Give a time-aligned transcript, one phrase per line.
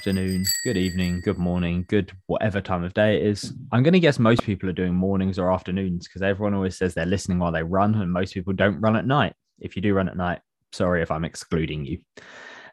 [0.00, 3.52] afternoon, good evening, good morning, good whatever time of day it is.
[3.70, 6.94] I'm going to guess most people are doing mornings or afternoons because everyone always says
[6.94, 9.34] they're listening while they run, and most people don't run at night.
[9.58, 10.40] If you do run at night,
[10.72, 11.98] sorry if I'm excluding you.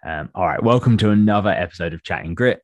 [0.05, 2.61] Um, all right, welcome to another episode of Chatting Grit.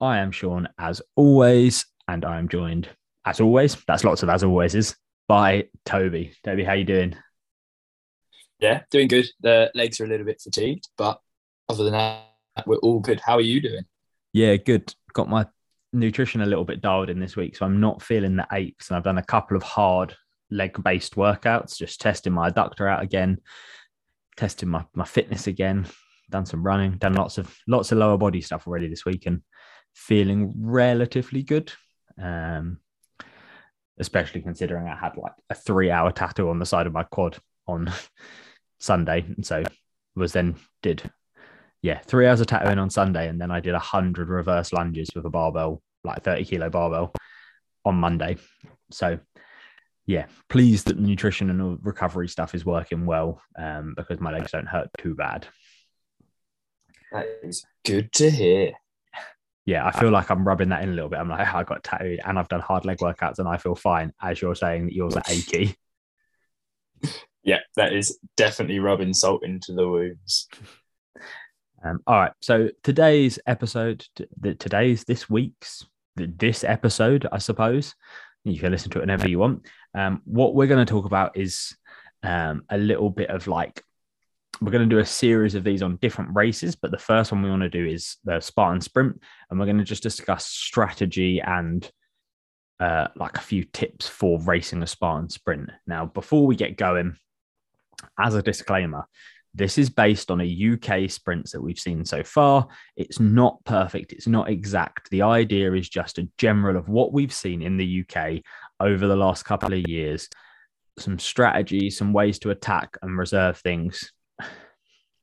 [0.00, 2.88] I am Sean, as always, and I am joined,
[3.24, 4.96] as always, that's lots of as always is,
[5.28, 6.34] by Toby.
[6.42, 7.14] Toby, how you doing?
[8.58, 9.28] Yeah, doing good.
[9.38, 11.20] The legs are a little bit fatigued, but
[11.68, 12.26] other than that,
[12.66, 13.20] we're all good.
[13.20, 13.84] How are you doing?
[14.32, 14.94] Yeah, good.
[15.12, 15.46] Got my
[15.92, 18.88] nutrition a little bit dialed in this week, so I'm not feeling the aches.
[18.88, 20.14] And I've done a couple of hard
[20.50, 23.38] leg based workouts, just testing my adductor out again,
[24.36, 25.86] testing my, my fitness again,
[26.30, 29.42] done some running, done lots of lots of lower body stuff already this week and
[29.94, 31.72] feeling relatively good.
[32.20, 32.78] Um,
[33.98, 37.36] especially considering I had like a three hour tattoo on the side of my quad
[37.66, 37.92] on
[38.78, 39.24] Sunday.
[39.36, 39.62] And so
[40.16, 41.10] was then did
[41.82, 45.10] yeah, three hours of tattooing on Sunday, and then I did a hundred reverse lunges
[45.14, 47.12] with a barbell, like thirty kilo barbell,
[47.84, 48.36] on Monday.
[48.90, 49.18] So,
[50.06, 54.52] yeah, pleased that the nutrition and recovery stuff is working well um, because my legs
[54.52, 55.46] don't hurt too bad.
[57.12, 58.72] That is good to hear.
[59.66, 61.18] Yeah, I feel like I'm rubbing that in a little bit.
[61.18, 64.12] I'm like, I got tattooed and I've done hard leg workouts and I feel fine.
[64.20, 65.76] As you're saying that yours are achy.
[67.42, 70.46] Yeah, that is definitely rubbing salt into the wounds.
[71.84, 72.32] Um, all right.
[72.42, 74.04] So today's episode,
[74.58, 75.86] today's this week's
[76.16, 77.94] this episode, I suppose.
[78.44, 79.66] You can listen to it whenever you want.
[79.94, 81.76] Um, what we're going to talk about is
[82.22, 83.82] um, a little bit of like
[84.60, 87.42] we're going to do a series of these on different races, but the first one
[87.42, 91.40] we want to do is the Spartan Sprint, and we're going to just discuss strategy
[91.40, 91.90] and
[92.78, 95.70] uh, like a few tips for racing a Spartan Sprint.
[95.86, 97.16] Now, before we get going,
[98.18, 99.06] as a disclaimer,
[99.54, 102.68] this is based on a UK sprints that we've seen so far.
[102.96, 105.10] It's not perfect, it's not exact.
[105.10, 108.42] The idea is just a general of what we've seen in the UK
[108.78, 110.28] over the last couple of years,
[110.98, 114.12] some strategies, some ways to attack and reserve things.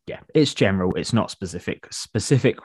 [0.07, 1.91] Yeah, it's general, it's not specific.
[1.91, 2.57] Specific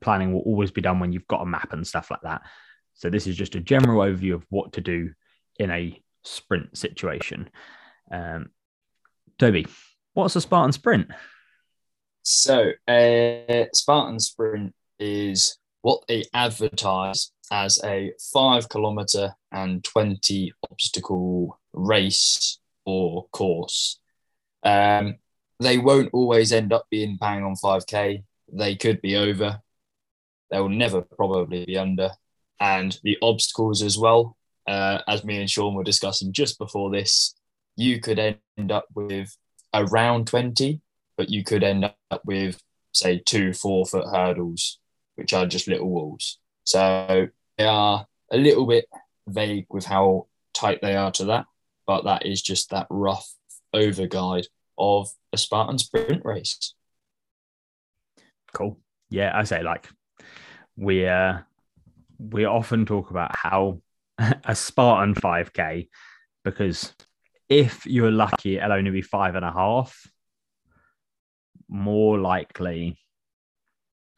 [0.00, 2.42] planning will always be done when you've got a map and stuff like that.
[2.94, 5.10] So, this is just a general overview of what to do
[5.58, 7.50] in a sprint situation.
[8.10, 8.50] Um,
[9.38, 9.66] Toby,
[10.14, 11.08] What's a Spartan Sprint?
[12.22, 21.58] So, a Spartan Sprint is what they advertise as a five kilometer and 20 obstacle
[21.72, 23.98] race or course.
[24.62, 25.16] Um,
[25.60, 28.22] they won't always end up being bang on 5K.
[28.52, 29.60] They could be over.
[30.50, 32.10] They'll never probably be under.
[32.60, 34.36] And the obstacles as well,
[34.68, 37.34] uh, as me and Sean were discussing just before this,
[37.76, 39.34] you could end up with
[39.74, 40.80] around 20,
[41.16, 42.60] but you could end up with,
[42.92, 44.78] say, two four foot hurdles,
[45.16, 46.38] which are just little walls.
[46.64, 47.28] So
[47.58, 48.86] they are a little bit
[49.26, 51.46] vague with how tight they are to that,
[51.86, 53.34] but that is just that rough
[53.72, 54.46] over guide
[54.78, 56.74] of a Spartan sprint race.
[58.52, 58.78] Cool.
[59.10, 59.88] Yeah, I say like
[60.76, 61.38] we uh
[62.18, 63.80] we often talk about how
[64.18, 65.88] a Spartan 5k
[66.44, 66.92] because
[67.52, 70.10] if you're lucky, it'll only be five and a half.
[71.68, 72.98] More likely,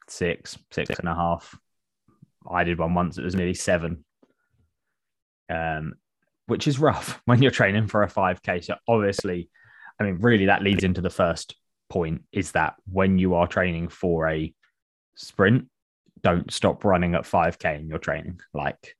[0.07, 1.57] six, six and a half.
[2.49, 4.05] I did one once; it was nearly seven.
[5.49, 5.95] Um,
[6.47, 8.63] which is rough when you're training for a 5k.
[8.63, 9.49] So obviously,
[9.99, 11.55] I mean, really, that leads into the first
[11.89, 14.53] point: is that when you are training for a
[15.15, 15.67] sprint,
[16.21, 18.39] don't stop running at 5k in your training.
[18.53, 18.95] Like,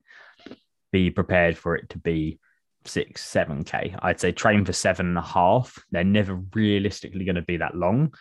[0.91, 2.39] be prepared for it to be
[2.87, 3.95] six, seven K.
[3.99, 5.83] I'd say train for seven and a half.
[5.91, 8.13] They're never realistically going to be that long,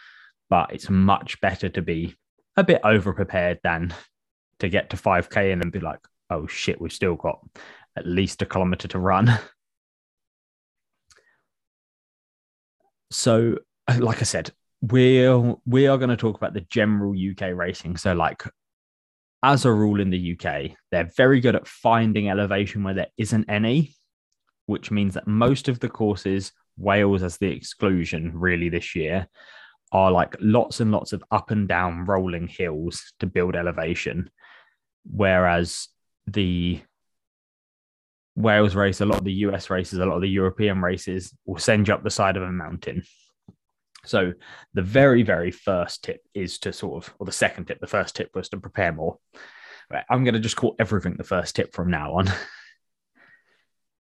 [0.51, 2.15] but it's much better to be
[2.57, 3.95] a bit over prepared than
[4.61, 6.01] to get to 5K and then be like,
[6.31, 7.41] oh shit, we've still got
[7.97, 9.39] at least a kilometer to run.
[13.11, 13.59] So,
[13.97, 14.51] like I said,
[14.81, 17.97] we're we are going to talk about the general UK racing.
[17.97, 18.43] So, like
[19.41, 23.49] as a rule in the UK, they're very good at finding elevation where there isn't
[23.49, 23.95] any
[24.67, 29.29] which means that most of the courses, Wales as the exclusion really this year,
[29.93, 34.29] are like lots and lots of up and down rolling hills to build elevation.
[35.09, 35.89] Whereas
[36.27, 36.81] the
[38.37, 41.59] Wales race, a lot of the US races, a lot of the European races will
[41.59, 43.05] send you up the side of a mountain.
[44.05, 44.33] So
[44.75, 48.17] the very, very first tip is to sort of, or the second tip, the first
[48.17, 49.19] tip was to prepare more.
[49.91, 52.27] Right, I'm going to just call everything the first tip from now on.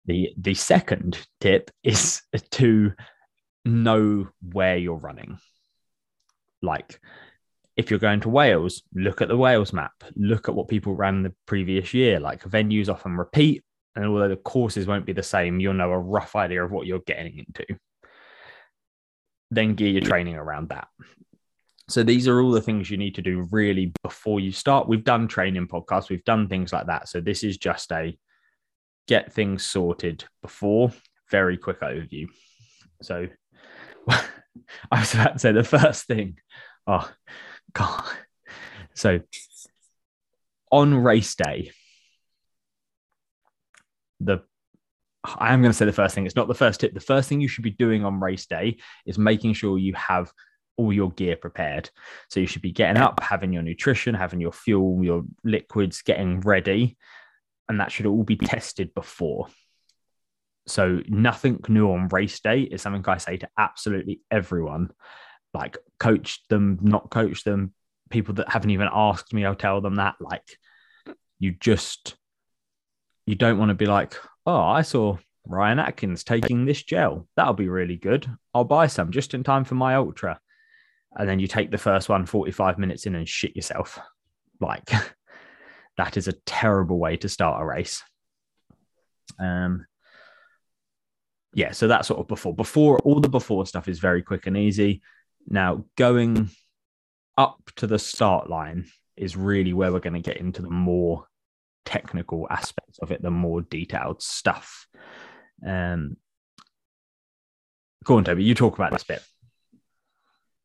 [0.06, 2.22] The the second tip is
[2.52, 2.92] to
[3.64, 5.38] know where you're running.
[6.60, 7.00] Like
[7.76, 11.22] if you're going to Wales, look at the Wales map, look at what people ran
[11.22, 12.20] the previous year.
[12.20, 13.62] Like venues often repeat,
[13.96, 16.86] and although the courses won't be the same, you'll know a rough idea of what
[16.86, 17.78] you're getting into.
[19.50, 20.88] Then gear your training around that.
[21.88, 24.88] So these are all the things you need to do really before you start.
[24.88, 27.08] We've done training podcasts, we've done things like that.
[27.08, 28.16] So this is just a
[29.06, 30.92] get things sorted before,
[31.30, 32.28] very quick overview.
[33.02, 33.26] So
[34.08, 34.20] I
[34.90, 36.38] was about to say the first thing.
[36.86, 37.10] Oh,
[37.72, 38.04] God.
[38.94, 39.20] So
[40.70, 41.72] on race day,
[44.20, 44.42] the
[45.24, 46.26] I am going to say the first thing.
[46.26, 46.94] It's not the first tip.
[46.94, 50.32] The first thing you should be doing on race day is making sure you have
[50.76, 51.90] all your gear prepared.
[52.28, 56.40] So you should be getting up, having your nutrition, having your fuel, your liquids, getting
[56.40, 56.96] ready.
[57.68, 59.48] And that should all be tested before.
[60.66, 64.90] So nothing new on race day is something I say to absolutely everyone.
[65.54, 67.74] Like coach them, not coach them.
[68.10, 70.16] People that haven't even asked me, I'll tell them that.
[70.20, 70.58] Like
[71.38, 72.16] you just
[73.26, 74.16] you don't want to be like,
[74.46, 75.16] oh, I saw
[75.46, 77.26] Ryan Atkins taking this gel.
[77.36, 78.28] That'll be really good.
[78.54, 80.40] I'll buy some just in time for my ultra.
[81.14, 83.98] And then you take the first one 45 minutes in and shit yourself.
[84.60, 84.90] Like
[85.96, 88.02] that is a terrible way to start a race.
[89.38, 89.86] Um,
[91.54, 92.54] yeah, so that's sort of before.
[92.54, 95.02] Before all the before stuff is very quick and easy.
[95.48, 96.50] Now going
[97.36, 98.86] up to the start line
[99.16, 101.26] is really where we're going to get into the more
[101.84, 104.86] technical aspects of it, the more detailed stuff.
[105.66, 106.16] Um,
[108.04, 108.44] go on, Toby.
[108.44, 109.22] You talk about this bit.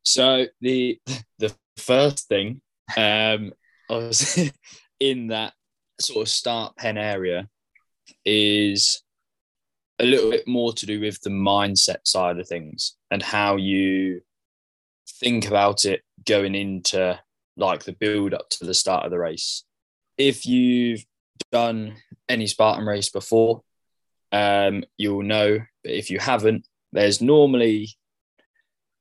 [0.04, 1.00] So the
[1.38, 2.62] the first thing,
[2.96, 3.52] um,
[3.90, 4.50] was
[5.00, 5.54] in that
[6.00, 7.48] sort of start pen area,
[8.24, 9.02] is
[9.98, 14.20] a little bit more to do with the mindset side of things and how you
[15.20, 17.18] think about it going into
[17.56, 19.64] like the build up to the start of the race
[20.18, 21.04] if you've
[21.52, 21.96] done
[22.28, 23.62] any Spartan race before,
[24.32, 25.60] um, you'll know.
[25.84, 27.90] But if you haven't, there's normally,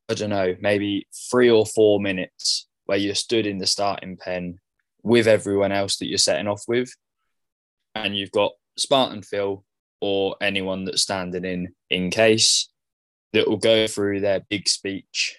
[0.08, 4.60] I don't know, maybe three or four minutes where you're stood in the starting pen
[5.08, 6.94] with everyone else that you're setting off with.
[7.96, 9.64] And you've got Spartan Phil
[10.02, 12.70] or anyone that's standing in in case
[13.34, 15.38] that will go through their big speech,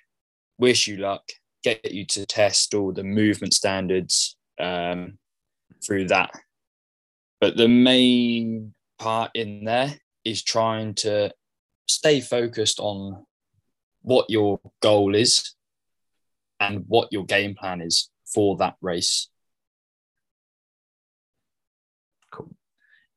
[0.58, 1.22] wish you luck,
[1.62, 5.18] get you to test all the movement standards, um,
[5.84, 6.30] through that.
[7.40, 9.94] But the main part in there
[10.24, 11.32] is trying to
[11.86, 13.24] stay focused on
[14.02, 15.54] what your goal is
[16.58, 19.28] and what your game plan is for that race.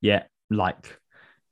[0.01, 0.99] Yeah, like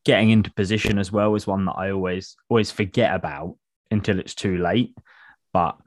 [0.06, 3.58] getting into position as well is one that I always always forget about
[3.92, 4.96] until it's too late.
[5.54, 5.78] But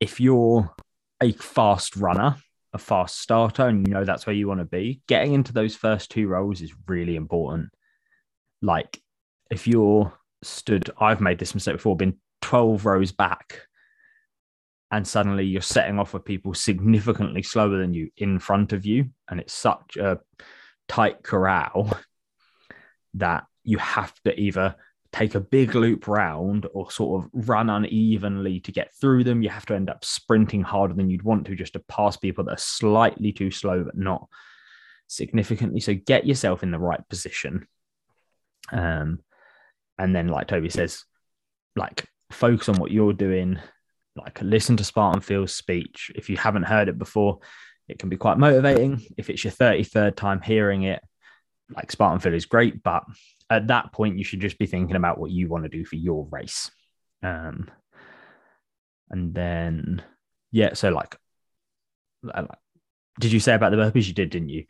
[0.00, 0.74] if you're
[1.22, 2.36] a fast runner,
[2.72, 5.74] a fast starter and you know that's where you want to be, getting into those
[5.74, 7.70] first two rows is really important.
[8.62, 9.00] Like
[9.50, 10.12] if you're
[10.42, 13.62] stood, I've made this mistake before, been 12 rows back
[14.90, 19.10] and suddenly you're setting off with people significantly slower than you in front of you.
[19.28, 20.20] And it's such a
[20.88, 21.96] tight corral
[23.14, 24.76] that you have to either
[25.12, 29.42] take a big loop round or sort of run unevenly to get through them.
[29.42, 32.44] You have to end up sprinting harder than you'd want to just to pass people
[32.44, 34.28] that are slightly too slow, but not
[35.06, 35.80] significantly.
[35.80, 37.66] So get yourself in the right position.
[38.72, 39.20] Um,
[39.98, 41.04] and then, like Toby says,
[41.76, 43.58] like focus on what you're doing.
[44.16, 46.10] Like listen to Spartan Phil's speech.
[46.14, 47.38] If you haven't heard it before,
[47.88, 49.02] it can be quite motivating.
[49.16, 51.02] If it's your 33rd time hearing it,
[51.74, 53.04] like Spartan Phil is great, but
[53.50, 55.96] at that point, you should just be thinking about what you want to do for
[55.96, 56.70] your race.
[57.22, 57.70] Um,
[59.10, 60.02] and then,
[60.50, 61.16] yeah, so like,
[63.20, 64.06] did you say about the burpees?
[64.06, 64.64] You did, didn't you?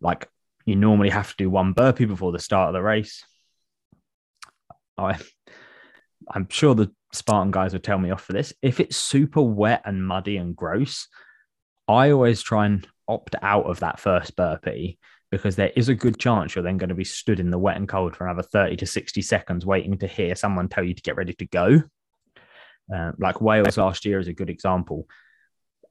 [0.00, 0.28] Like,
[0.66, 3.24] you normally have to do one burpee before the start of the race.
[4.98, 5.18] I,
[6.30, 8.52] I'm sure the Spartan guys would tell me off for this.
[8.62, 11.08] If it's super wet and muddy and gross,
[11.90, 14.98] I always try and opt out of that first burpee
[15.30, 17.76] because there is a good chance you're then going to be stood in the wet
[17.76, 21.02] and cold for another 30 to 60 seconds waiting to hear someone tell you to
[21.02, 21.82] get ready to go.
[22.94, 25.06] Uh, like Wales last year is a good example.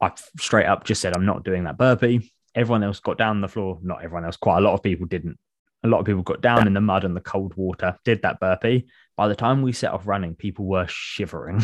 [0.02, 2.32] I straight up just said, I'm not doing that burpee.
[2.56, 3.80] Everyone else got down the floor.
[3.82, 5.38] Not everyone else, quite a lot of people didn't.
[5.84, 8.40] A lot of people got down in the mud and the cold water, did that
[8.40, 8.88] burpee.
[9.16, 11.64] By the time we set off running, people were shivering.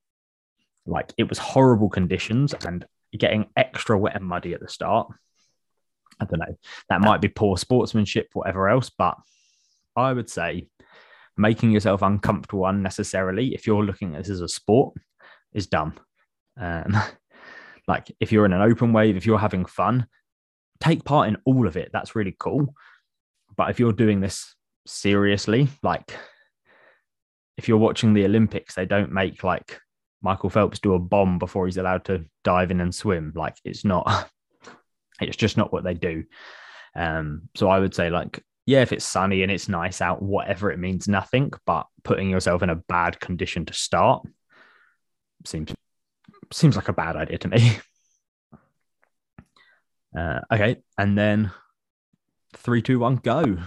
[0.86, 2.86] like it was horrible conditions and
[3.18, 5.08] getting extra wet and muddy at the start.
[6.20, 6.56] I don't know.
[6.88, 9.16] That might be poor sportsmanship, whatever else, but
[9.96, 10.68] I would say
[11.36, 14.94] making yourself uncomfortable unnecessarily, if you're looking at this as a sport,
[15.52, 15.94] is dumb.
[16.58, 16.96] Um,
[17.88, 20.06] like if you're in an open wave, if you're having fun,
[20.80, 21.90] take part in all of it.
[21.92, 22.74] That's really cool.
[23.56, 24.54] But if you're doing this
[24.86, 26.16] seriously, like
[27.56, 29.80] if you're watching the Olympics, they don't make like
[30.22, 33.32] Michael Phelps do a bomb before he's allowed to dive in and swim.
[33.34, 34.30] Like it's not,
[35.20, 36.24] it's just not what they do.
[36.94, 40.70] Um, so I would say like, yeah, if it's sunny and it's nice out, whatever
[40.70, 44.26] it means nothing, but putting yourself in a bad condition to start
[45.44, 45.74] seems
[46.52, 47.78] seems like a bad idea to me.
[50.12, 51.52] Uh, okay, and then
[52.56, 53.58] three, two, one, go.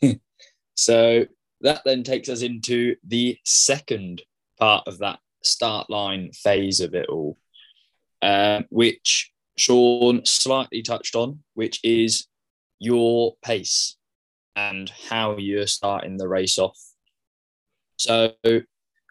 [0.74, 1.26] so
[1.64, 4.22] that then takes us into the second
[4.58, 7.38] part of that start line phase of it all,
[8.22, 12.26] uh, which Sean slightly touched on, which is
[12.78, 13.96] your pace
[14.54, 16.78] and how you're starting the race off.
[17.96, 18.32] So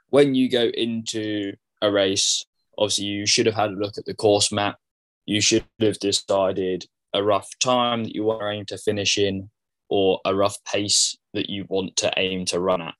[0.10, 2.45] when you go into a race,
[2.77, 4.77] obviously you should have had a look at the course map.
[5.25, 9.50] You should have decided a rough time that you were aiming to finish in
[9.89, 12.96] or a rough pace that you want to aim to run at.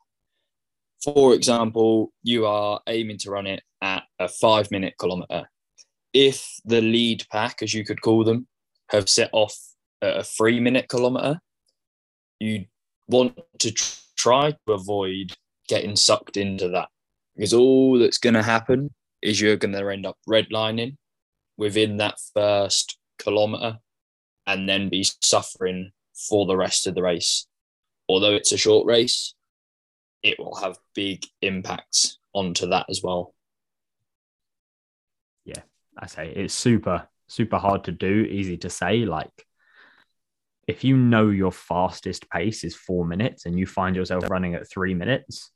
[1.04, 5.50] For example, you are aiming to run it at a five minute kilometer.
[6.13, 8.48] If the lead pack, as you could call them,
[8.90, 9.56] have set off
[10.02, 11.42] at a three minute kilometer,
[12.40, 12.66] you
[13.08, 13.72] want to
[14.16, 15.34] try to avoid
[15.68, 16.90] getting sucked into that
[17.36, 20.96] because all that's going to happen is you're going to end up redlining
[21.58, 23.80] within that first kilometer
[24.46, 27.48] and then be suffering for the rest of the race.
[28.13, 29.34] Although it's a short race,
[30.22, 33.34] it will have big impacts onto that as well.
[35.46, 35.63] Yeah,
[35.98, 39.05] I say it's super, super hard to do, easy to say.
[39.05, 39.48] Like,
[40.67, 44.70] if you know your fastest pace is four minutes and you find yourself running at
[44.70, 45.50] three minutes,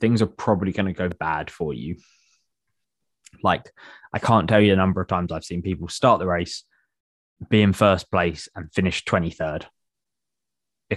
[0.00, 1.98] things are probably going to go bad for you.
[3.44, 3.70] Like,
[4.12, 6.64] I can't tell you the number of times I've seen people start the race,
[7.48, 9.66] be in first place, and finish 23rd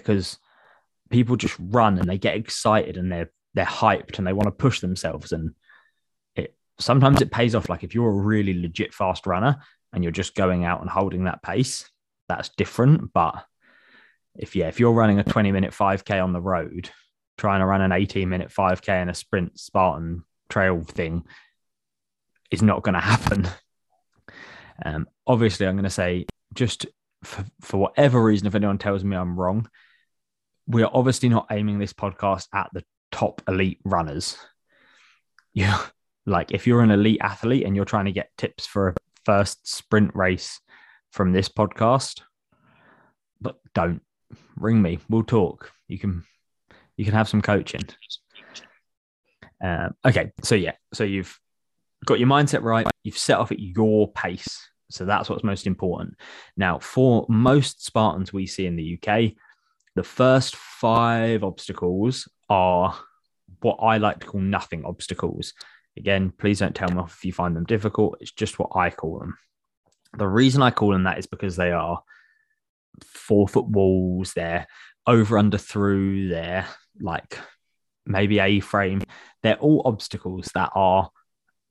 [0.04, 0.38] because
[1.10, 4.52] people just run and they get excited and they're they're hyped and they want to
[4.52, 5.32] push themselves.
[5.32, 5.54] And
[6.36, 7.70] it sometimes it pays off.
[7.70, 9.58] Like if you're a really legit fast runner
[9.94, 11.90] and you're just going out and holding that pace
[12.28, 13.14] that's different.
[13.14, 13.44] But
[14.36, 16.90] if yeah if you're running a 20 minute 5k on the road
[17.38, 21.24] trying to run an 18 minute 5k in a sprint spartan trail thing
[22.52, 23.48] is not going to happen.
[24.84, 26.86] Um, obviously i'm going to say just
[27.24, 29.70] for, for whatever reason if anyone tells me i'm wrong
[30.68, 34.38] we are obviously not aiming this podcast at the top elite runners.
[35.54, 35.80] Yeah,
[36.26, 38.96] like if you're an elite athlete and you're trying to get tips for a
[39.26, 40.60] first sprint race
[41.12, 42.22] from this podcast,
[43.40, 44.02] but don't
[44.58, 45.00] ring me.
[45.10, 45.72] We'll talk.
[45.88, 46.24] You can
[46.98, 47.84] you can have some coaching.
[49.64, 51.40] Um, okay, so yeah, so you've
[52.06, 52.88] got your mindset right.
[53.04, 54.70] You've set off at your pace.
[54.92, 56.16] So that's what's most important.
[56.56, 59.34] Now, for most Spartans we see in the UK,
[59.96, 62.98] the first five obstacles are
[63.62, 65.54] what I like to call nothing obstacles.
[65.98, 68.18] Again, please don't tell me if you find them difficult.
[68.20, 69.38] It's just what I call them.
[70.18, 72.04] The reason I call them that is because they are
[73.04, 74.68] four foot walls, they're
[75.08, 76.66] over, under, through, they're
[77.00, 77.40] like
[78.06, 79.02] maybe A frame.
[79.44, 81.10] They're all obstacles that are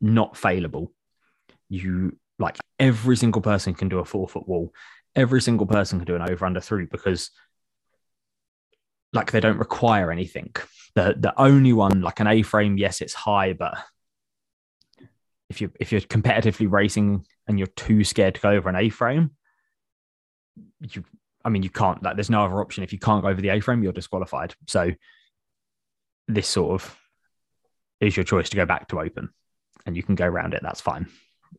[0.01, 0.89] not failable.
[1.69, 4.73] You like every single person can do a four foot wall,
[5.15, 7.31] every single person can do an over, under, through because
[9.15, 10.55] like they don't require anything.
[10.95, 13.79] The the only one like an A frame, yes, it's high, but
[15.49, 18.89] if you if you're competitively racing and you're too scared to go over an A
[18.91, 19.31] frame,
[20.81, 21.05] you
[21.45, 22.85] I mean you can't like there's no other option.
[22.85, 24.55] If you can't go over the A frame, you're disqualified.
[24.67, 24.91] So
[26.29, 26.97] this sort of
[28.01, 29.31] is your choice to go back to open
[29.87, 30.61] and you can go around it.
[30.63, 31.07] That's fine.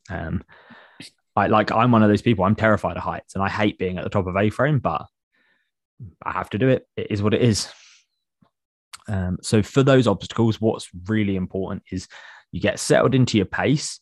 [0.10, 0.44] Um
[1.36, 3.98] I like I'm one of those people, I'm terrified of heights and I hate being
[3.98, 5.06] at the top of A frame, but
[6.24, 6.88] I have to do it.
[6.96, 7.70] It is what it is.
[9.08, 12.08] Um, so for those obstacles, what's really important is
[12.52, 14.00] you get settled into your pace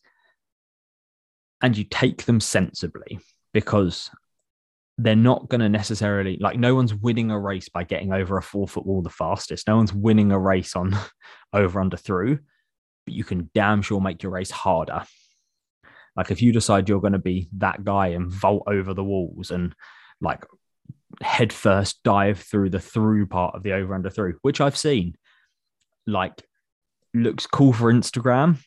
[1.62, 3.18] and you take them sensibly
[3.52, 4.10] because
[4.98, 8.42] they're not going to necessarily like no one's winning a race by getting over a
[8.42, 9.66] four foot wall the fastest.
[9.66, 10.96] No one's winning a race on
[11.52, 12.38] over under through,
[13.04, 15.04] but you can damn sure make your race harder.
[16.16, 19.50] Like if you decide you're going to be that guy and vault over the walls
[19.50, 19.74] and
[20.20, 20.44] like
[21.22, 25.16] headfirst dive through the through part of the over under through, which I've seen.
[26.06, 26.42] Like,
[27.12, 28.58] looks cool for Instagram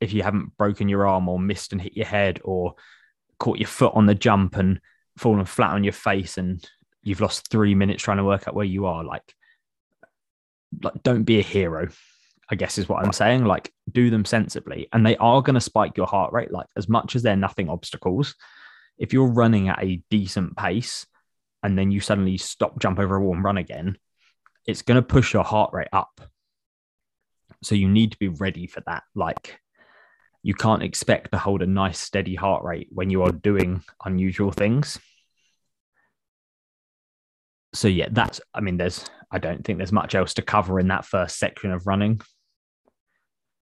[0.00, 2.74] if you haven't broken your arm or missed and hit your head or
[3.38, 4.80] caught your foot on the jump and
[5.16, 6.68] fallen flat on your face and
[7.02, 9.04] you've lost three minutes trying to work out where you are.
[9.04, 9.34] Like,
[10.82, 11.88] like don't be a hero.
[12.50, 13.46] I guess is what I'm saying.
[13.46, 16.52] Like, do them sensibly, and they are going to spike your heart rate.
[16.52, 18.34] Like, as much as they're nothing obstacles,
[18.98, 21.06] if you're running at a decent pace
[21.64, 23.96] and then you suddenly stop, jump over a wall, and run again,
[24.66, 26.20] it's going to push your heart rate up.
[27.62, 29.02] So you need to be ready for that.
[29.14, 29.58] Like,
[30.42, 34.52] you can't expect to hold a nice, steady heart rate when you are doing unusual
[34.52, 34.98] things.
[37.72, 40.88] So, yeah, that's, I mean, there's, I don't think there's much else to cover in
[40.88, 42.20] that first section of running.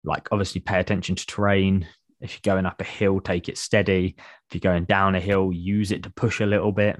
[0.04, 1.86] Like, obviously, pay attention to terrain.
[2.22, 4.16] If you're going up a hill, take it steady.
[4.16, 6.98] If you're going down a hill, use it to push a little bit.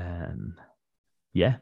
[0.00, 0.54] Um,
[1.32, 1.56] yeah,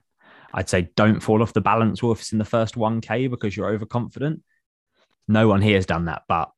[0.53, 4.43] I'd say don't fall off the balance it's in the first 1K because you're overconfident.
[5.27, 6.51] No one here has done that, but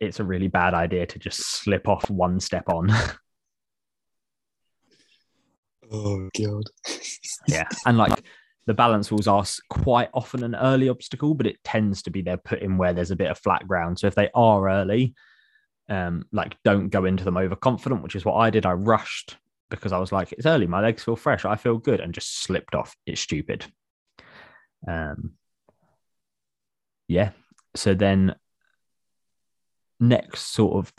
[0.00, 2.90] it's a really bad idea to just slip off one step on.
[5.92, 6.64] oh, God.
[7.48, 7.68] yeah.
[7.84, 8.22] And like
[8.66, 12.36] the balance wheels are quite often an early obstacle, but it tends to be they're
[12.36, 13.98] put in where there's a bit of flat ground.
[13.98, 15.14] So if they are early,
[15.88, 18.64] um, like don't go into them overconfident, which is what I did.
[18.64, 19.36] I rushed
[19.70, 22.42] because I was like, it's early, my legs feel fresh, I feel good, and just
[22.42, 22.94] slipped off.
[23.06, 23.64] It's stupid.
[24.86, 25.32] Um,
[27.08, 27.30] yeah.
[27.74, 28.34] So then
[30.00, 30.92] next sort of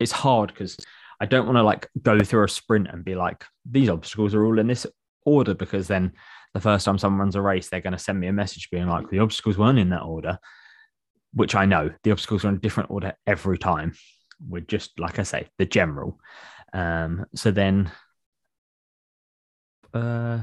[0.00, 0.76] it's hard because
[1.20, 4.44] I don't want to like go through a sprint and be like, these obstacles are
[4.44, 4.86] all in this
[5.24, 6.12] order because then
[6.54, 8.88] the first time someone runs a race, they're going to send me a message being
[8.88, 10.38] like, the obstacles weren't in that order,
[11.34, 13.92] which I know the obstacles are in a different order every time.
[14.48, 16.18] We're just, like I say, the general.
[16.72, 17.90] Um, so then,
[19.94, 20.40] uh,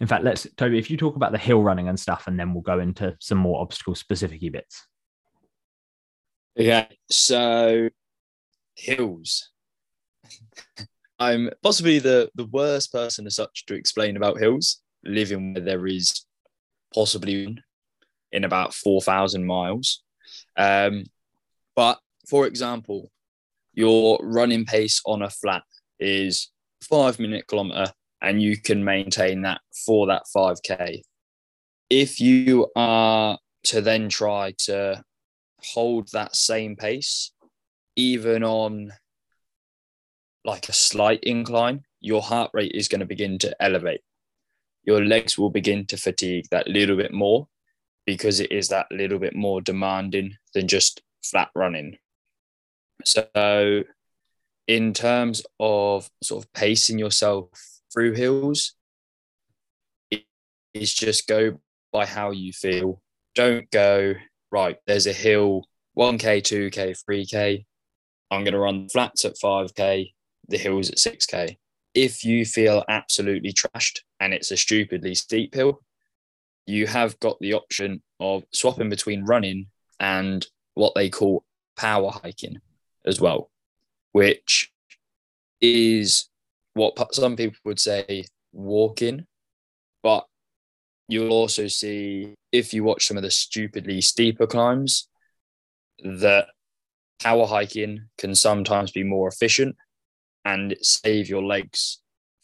[0.00, 2.52] in fact, let's Toby, if you talk about the hill running and stuff, and then
[2.52, 4.86] we'll go into some more obstacle specific bits.
[6.58, 7.88] Okay, so
[8.74, 9.50] hills.
[11.18, 15.86] I'm possibly the the worst person as such to explain about hills, living where there
[15.86, 16.24] is
[16.94, 17.58] possibly
[18.32, 20.02] in about four thousand miles.
[20.56, 21.04] Um,
[21.76, 23.10] but for example,
[23.72, 25.62] your running pace on a flat
[25.98, 26.50] is
[26.82, 31.02] five minute kilometer and you can maintain that for that 5k
[31.88, 35.02] if you are to then try to
[35.62, 37.32] hold that same pace
[37.96, 38.92] even on
[40.44, 44.00] like a slight incline your heart rate is going to begin to elevate.
[44.84, 47.46] Your legs will begin to fatigue that little bit more
[48.06, 51.98] because it is that little bit more demanding than just flat running
[53.04, 53.84] so,
[54.66, 57.48] in terms of sort of pacing yourself
[57.92, 58.74] through hills,
[60.74, 61.58] is just go
[61.92, 63.00] by how you feel.
[63.34, 64.14] Don't go,
[64.50, 65.64] right, there's a hill,
[65.98, 67.64] 1K, 2K, 3K.
[68.30, 70.12] I'm going to run flats at 5K,
[70.48, 71.56] the hills at 6K.
[71.94, 75.80] If you feel absolutely trashed and it's a stupidly steep hill,
[76.66, 79.66] you have got the option of swapping between running
[79.98, 81.44] and what they call
[81.76, 82.58] power hiking
[83.06, 83.50] as well,
[84.12, 84.72] which
[85.60, 86.28] is
[86.74, 89.26] what some people would say walking,
[90.02, 90.24] but
[91.08, 95.08] you'll also see if you watch some of the stupidly steeper climbs
[96.02, 96.46] that
[97.20, 99.76] power hiking can sometimes be more efficient
[100.44, 102.00] and save your legs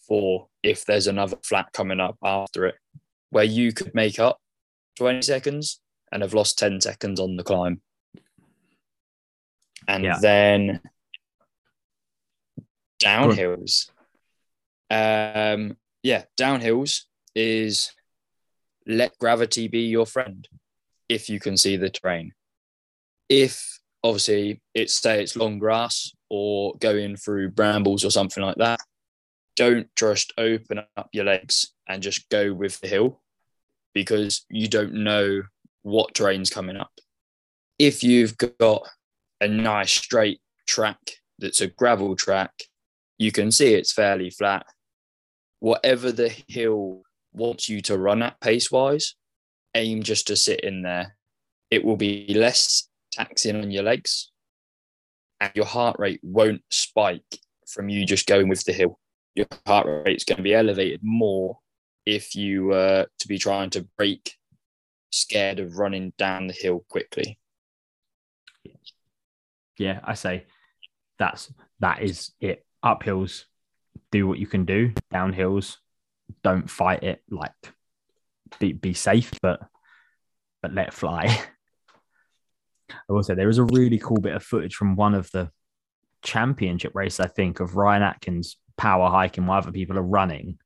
[0.06, 2.74] for if there's another flat coming up after it
[3.30, 4.38] where you could make up
[4.98, 5.80] 20 seconds
[6.12, 7.80] and have lost 10 seconds on the climb
[9.88, 10.18] and yeah.
[10.20, 10.80] then
[13.02, 13.90] downhills.
[14.90, 17.02] Um, yeah, downhills
[17.34, 17.92] is
[18.86, 20.48] let gravity be your friend
[21.08, 22.32] if you can see the terrain.
[23.28, 28.80] If obviously it's say it's long grass or going through brambles or something like that,
[29.56, 33.20] don't just open up your legs and just go with the hill
[33.94, 35.42] because you don't know
[35.82, 36.92] what terrain's coming up.
[37.78, 38.86] If you've got
[39.40, 40.98] a nice straight track
[41.38, 42.52] that's a gravel track,
[43.18, 44.66] you can see it's fairly flat.
[45.60, 49.14] Whatever the hill wants you to run at pace wise,
[49.74, 51.16] aim just to sit in there.
[51.70, 54.30] It will be less taxing on your legs
[55.40, 58.98] and your heart rate won't spike from you just going with the hill.
[59.34, 61.58] Your heart rate is going to be elevated more
[62.06, 64.34] if you uh, to be trying to brake
[65.10, 67.38] scared of running down the hill quickly
[69.78, 70.46] yeah, I say
[71.18, 72.64] that's that is it.
[72.84, 73.44] Uphills,
[74.12, 74.92] do what you can do.
[75.12, 75.76] Downhills,
[76.42, 77.22] don't fight it.
[77.30, 77.52] Like
[78.58, 79.60] be be safe, but
[80.62, 81.26] but let fly.
[82.90, 85.50] I will say there is a really cool bit of footage from one of the
[86.22, 90.58] championship races, I think, of Ryan Atkins power hiking while other people are running,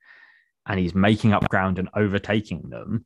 [0.67, 3.05] and he's making up ground and overtaking them.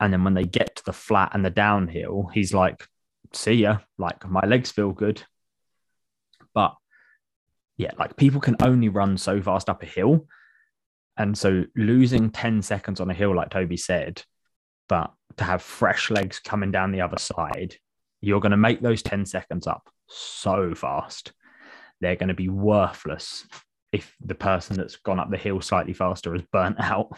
[0.00, 2.86] And then when they get to the flat and the downhill, he's like,
[3.32, 3.78] see ya.
[3.98, 5.22] Like my legs feel good.
[7.76, 10.26] Yeah, like people can only run so fast up a hill.
[11.16, 14.22] And so losing 10 seconds on a hill, like Toby said,
[14.88, 17.76] but to have fresh legs coming down the other side,
[18.20, 21.32] you're going to make those 10 seconds up so fast.
[22.00, 23.46] They're going to be worthless
[23.92, 27.16] if the person that's gone up the hill slightly faster is burnt out.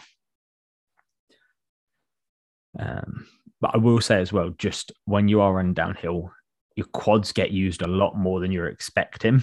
[2.77, 3.27] Um,
[3.59, 6.31] but I will say as well, just when you are running downhill,
[6.75, 9.41] your quads get used a lot more than you're expecting.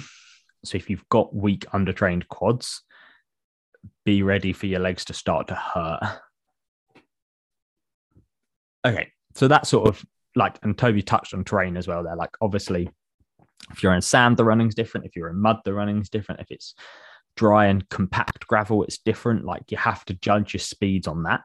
[0.64, 2.82] So if you've got weak, undertrained quads,
[4.04, 6.00] be ready for your legs to start to hurt.
[8.84, 12.04] Okay, so that's sort of like, and Toby touched on terrain as well.
[12.04, 12.88] There, like obviously,
[13.70, 15.06] if you're in sand, the running's different.
[15.06, 16.40] If you're in mud, the running's different.
[16.40, 16.74] If it's
[17.36, 19.44] dry and compact gravel, it's different.
[19.44, 21.42] Like you have to judge your speeds on that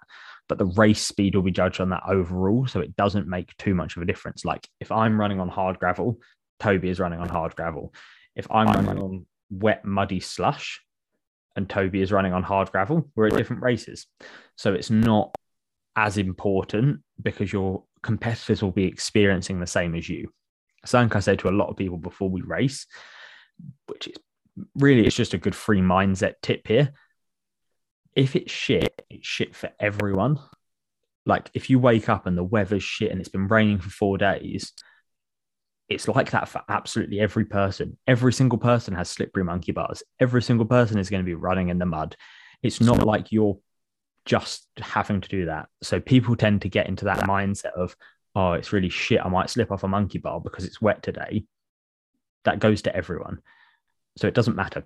[0.51, 2.67] but the race speed will be judged on that overall.
[2.67, 4.43] So it doesn't make too much of a difference.
[4.43, 6.19] Like if I'm running on hard gravel,
[6.59, 7.93] Toby is running on hard gravel.
[8.35, 10.81] If I'm, running on wet, muddy slush
[11.55, 14.07] and Toby is running on hard gravel, we're at different races.
[14.55, 15.35] So it's not
[15.95, 20.31] as important because your competitors will be experiencing the same as you.
[20.85, 22.87] Something I say to a lot of people before we race,
[23.87, 24.15] which is
[24.75, 26.93] really it's just a good free mindset tip here
[28.15, 30.39] if it's shit, it's shit for everyone.
[31.25, 34.17] Like if you wake up and the weather's shit and it's been raining for four
[34.17, 34.73] days,
[35.89, 37.97] it's like that for absolutely every person.
[38.07, 40.03] Every single person has slippery monkey bars.
[40.19, 42.15] Every single person is going to be running in the mud.
[42.63, 43.59] It's not like you're
[44.25, 45.67] just having to do that.
[45.83, 47.95] So people tend to get into that mindset of,
[48.35, 49.23] oh, it's really shit.
[49.23, 51.45] I might slip off a monkey bar because it's wet today.
[52.45, 53.39] That goes to everyone.
[54.17, 54.85] So it doesn't matter.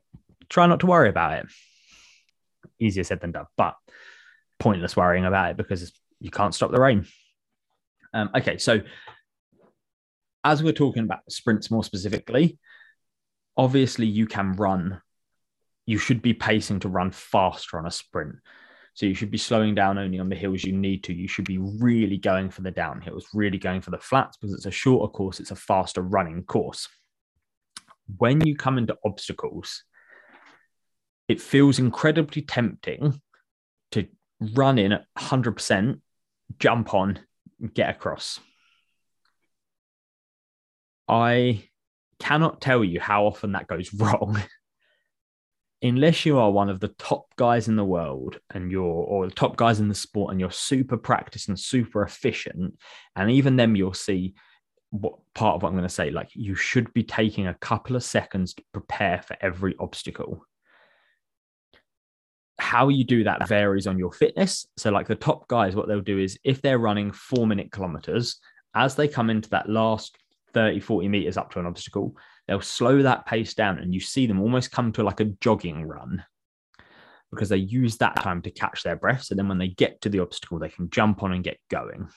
[0.49, 1.45] Try not to worry about it
[2.79, 3.75] easier said than done, but
[4.59, 7.05] pointless worrying about it because you can't stop the rain.
[8.13, 8.81] Um, okay, so
[10.45, 12.59] as we're talking about sprints more specifically,
[13.57, 15.01] obviously you can run,
[15.87, 18.35] you should be pacing to run faster on a sprint.
[18.93, 21.13] So you should be slowing down only on the hills you need to.
[21.13, 24.67] You should be really going for the downhills, really going for the flats because it's
[24.67, 26.87] a shorter course, it's a faster running course.
[28.17, 29.83] When you come into obstacles,
[31.27, 33.19] it feels incredibly tempting
[33.93, 34.07] to
[34.53, 35.99] run in at 100%,
[36.59, 37.19] jump on,
[37.73, 38.39] get across.
[41.07, 41.69] I
[42.19, 44.41] cannot tell you how often that goes wrong.
[45.81, 49.33] Unless you are one of the top guys in the world and you're, or the
[49.33, 52.75] top guys in the sport and you're super practiced and super efficient,
[53.15, 54.33] and even then you'll see
[54.89, 57.95] what part of what I'm going to say, like you should be taking a couple
[57.95, 60.45] of seconds to prepare for every obstacle
[62.57, 64.67] how you do that varies on your fitness.
[64.77, 68.39] So, like the top guys, what they'll do is if they're running four minute kilometers,
[68.73, 70.17] as they come into that last
[70.55, 72.15] 30, 40 meters up to an obstacle,
[72.47, 75.83] they'll slow that pace down and you see them almost come to like a jogging
[75.83, 76.23] run
[77.29, 79.23] because they use that time to catch their breath.
[79.23, 82.07] So then when they get to the obstacle, they can jump on and get going.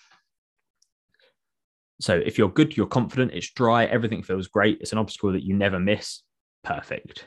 [2.00, 5.42] So if you're good, you're confident, it's dry, everything feels great, it's an obstacle that
[5.42, 6.22] you never miss,
[6.62, 7.26] perfect.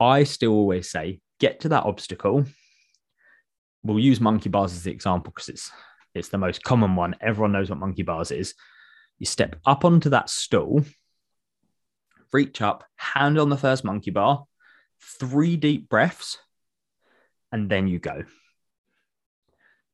[0.00, 2.46] I still always say get to that obstacle.
[3.82, 5.70] We'll use monkey bars as the example because it's
[6.14, 7.14] it's the most common one.
[7.20, 8.54] Everyone knows what monkey bars is.
[9.22, 10.84] You step up onto that stool,
[12.32, 14.46] reach up, hand on the first monkey bar,
[15.00, 16.38] three deep breaths,
[17.52, 18.24] and then you go.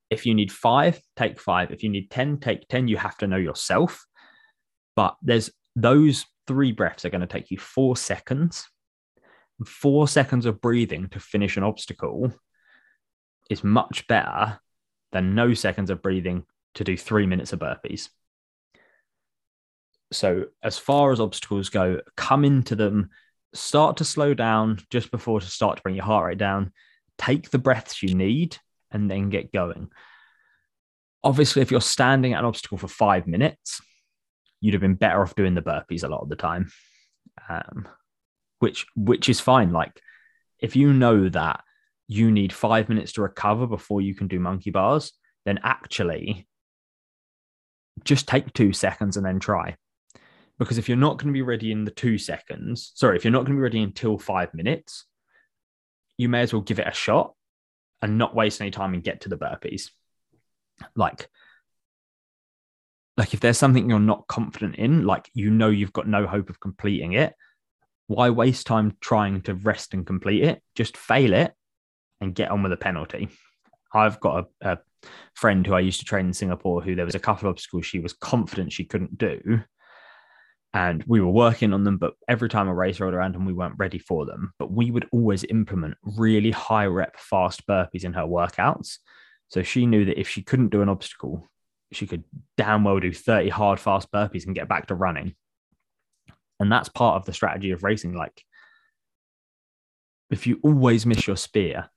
[0.08, 1.72] If you need five, take five.
[1.72, 2.88] If you need 10, take 10.
[2.88, 4.06] You have to know yourself.
[4.96, 8.66] But there's those three breaths are going to take you four seconds
[9.66, 12.32] four seconds of breathing to finish an obstacle
[13.50, 14.58] is much better
[15.12, 18.08] than no seconds of breathing to do three minutes of burpees.
[20.12, 23.10] So, as far as obstacles go, come into them,
[23.54, 26.72] start to slow down just before to start to bring your heart rate down,
[27.18, 28.56] take the breaths you need,
[28.90, 29.90] and then get going.
[31.22, 33.80] Obviously, if you're standing at an obstacle for five minutes,
[34.60, 36.70] you'd have been better off doing the burpees a lot of the time.
[37.48, 37.88] Um,
[38.58, 39.72] which which is fine.
[39.72, 40.00] Like
[40.58, 41.62] if you know that
[42.06, 45.12] you need five minutes to recover before you can do monkey bars,
[45.44, 46.46] then actually
[48.04, 49.76] just take two seconds and then try.
[50.58, 53.32] Because if you're not going to be ready in the two seconds, sorry, if you're
[53.32, 55.04] not going to be ready until five minutes,
[56.16, 57.34] you may as well give it a shot
[58.02, 59.90] and not waste any time and get to the burpees.
[60.96, 61.28] Like,
[63.16, 66.50] like if there's something you're not confident in, like you know you've got no hope
[66.50, 67.34] of completing it,
[68.06, 70.62] why waste time trying to rest and complete it?
[70.74, 71.52] Just fail it
[72.20, 73.28] and get on with the penalty.
[73.92, 74.78] I've got a, a
[75.34, 77.86] friend who I used to train in Singapore who there was a couple of obstacles
[77.86, 79.62] she was confident she couldn't do.
[80.78, 83.52] And we were working on them, but every time a race rolled around and we
[83.52, 88.12] weren't ready for them, but we would always implement really high rep fast burpees in
[88.12, 88.98] her workouts.
[89.48, 91.44] So she knew that if she couldn't do an obstacle,
[91.90, 92.22] she could
[92.56, 95.34] damn well do 30 hard fast burpees and get back to running.
[96.60, 98.14] And that's part of the strategy of racing.
[98.14, 98.44] Like,
[100.30, 101.90] if you always miss your spear,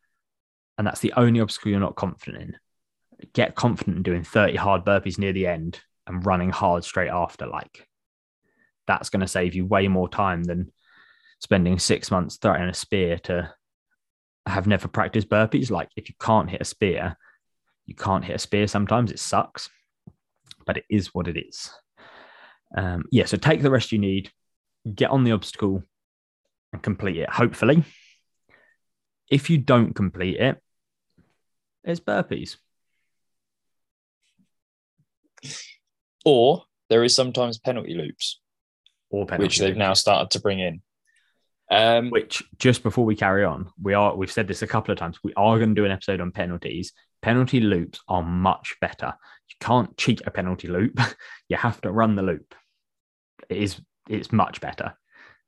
[0.80, 4.86] and that's the only obstacle you're not confident in, get confident in doing 30 hard
[4.86, 7.46] burpees near the end and running hard straight after.
[7.46, 7.88] Like,
[8.88, 10.72] that's going to save you way more time than
[11.40, 13.54] spending six months throwing a spear to
[14.46, 15.72] have never practiced burpees.
[15.72, 17.18] Like, if you can't hit a spear,
[17.86, 19.12] you can't hit a spear sometimes.
[19.12, 19.70] It sucks,
[20.66, 21.72] but it is what it is.
[22.76, 24.32] Um, yeah, so take the rest you need,
[24.94, 25.84] get on the obstacle
[26.74, 27.84] and complete it, hopefully.
[29.30, 30.58] If you don't complete it,
[31.84, 32.58] it's burpees.
[36.26, 38.41] Or there is sometimes penalty loops,
[39.12, 40.82] Or penalty which they've now started to bring in.
[41.70, 44.98] Um, Which just before we carry on, we are we've said this a couple of
[44.98, 45.20] times.
[45.24, 46.92] We are going to do an episode on penalties.
[47.22, 49.14] Penalty loops are much better.
[49.48, 51.00] You can't cheat a penalty loop.
[51.50, 52.54] you have to run the loop.
[53.50, 54.98] It is it's much better.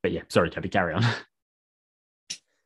[0.02, 1.04] But yeah, sorry, Toby, carry on.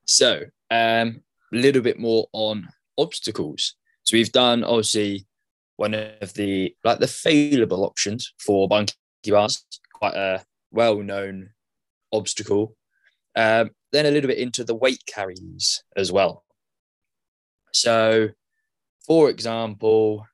[0.09, 1.21] So, um,
[1.53, 3.75] a little bit more on obstacles.
[4.03, 5.27] So we've done obviously
[5.75, 8.93] one of the like the failable options for monkey
[9.27, 11.49] bars, quite a well-known
[12.11, 12.75] obstacle.
[13.35, 16.43] Um, then a little bit into the weight carries as well.
[17.73, 18.29] So,
[19.05, 20.25] for example,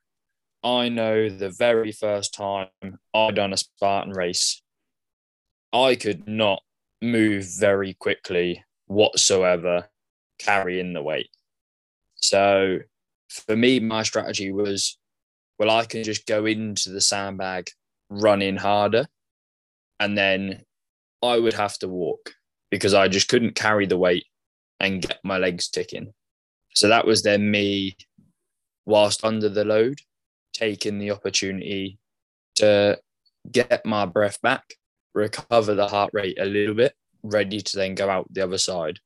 [0.62, 2.68] I know the very first time
[3.12, 4.62] I done a Spartan race,
[5.72, 6.62] I could not
[7.02, 9.90] move very quickly whatsoever
[10.38, 11.30] carrying the weight.
[12.16, 12.78] So
[13.28, 14.98] for me, my strategy was,
[15.58, 17.68] well, I can just go into the sandbag
[18.08, 19.06] running harder,
[20.00, 20.62] and then
[21.22, 22.34] I would have to walk
[22.70, 24.26] because I just couldn't carry the weight
[24.80, 26.12] and get my legs ticking.
[26.74, 27.96] So that was then me,
[28.84, 30.00] whilst under the load,
[30.52, 31.98] taking the opportunity
[32.56, 32.98] to
[33.50, 34.64] get my breath back,
[35.14, 38.98] recover the heart rate a little bit, ready to then go out the other side.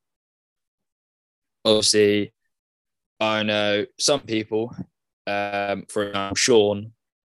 [1.64, 2.33] Obviously,
[3.20, 4.74] I know some people,
[5.27, 6.92] um, for example, Sean,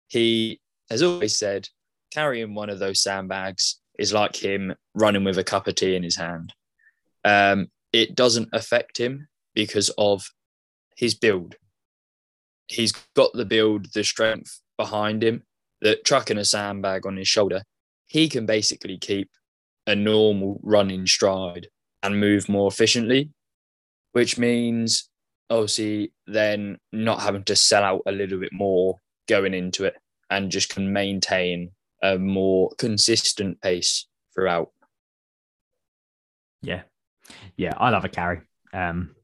[0.08, 0.60] he
[0.90, 1.68] has always said
[2.12, 6.04] carrying one of those sandbags is like him running with a cup of tea in
[6.04, 6.54] his hand.
[7.24, 10.30] Um, it doesn't affect him because of
[10.96, 11.56] his build.
[12.68, 15.44] He's got the build, the strength behind him,
[15.82, 17.64] that trucking a sandbag on his shoulder,
[18.08, 19.30] he can basically keep
[19.88, 21.68] a normal running stride
[22.04, 23.30] and move more efficiently,
[24.14, 25.10] which means
[25.50, 28.96] obviously then not having to sell out a little bit more
[29.28, 29.96] going into it
[30.30, 31.72] and just can maintain
[32.02, 34.72] a more consistent pace throughout.
[36.62, 36.84] Yeah.
[37.58, 38.42] Yeah, I love a carry.
[38.74, 39.16] Um,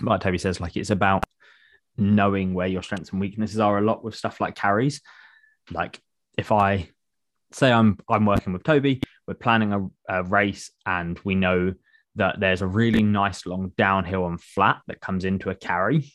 [0.00, 1.24] like Toby says, like it's about
[1.96, 5.00] knowing where your strengths and weaknesses are a lot with stuff like carries.
[5.70, 6.00] Like
[6.36, 6.88] if I
[7.52, 11.74] say I'm I'm working with Toby, we're planning a, a race and we know
[12.16, 16.12] that there's a really nice long downhill and flat that comes into a carry.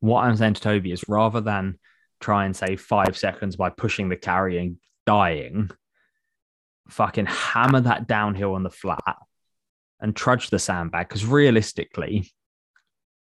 [0.00, 1.78] What I'm saying to Toby is rather than
[2.20, 5.70] try and save five seconds by pushing the carry and dying,
[6.88, 9.16] fucking hammer that downhill on the flat
[10.00, 11.08] and trudge the sandbag.
[11.08, 12.30] Because realistically,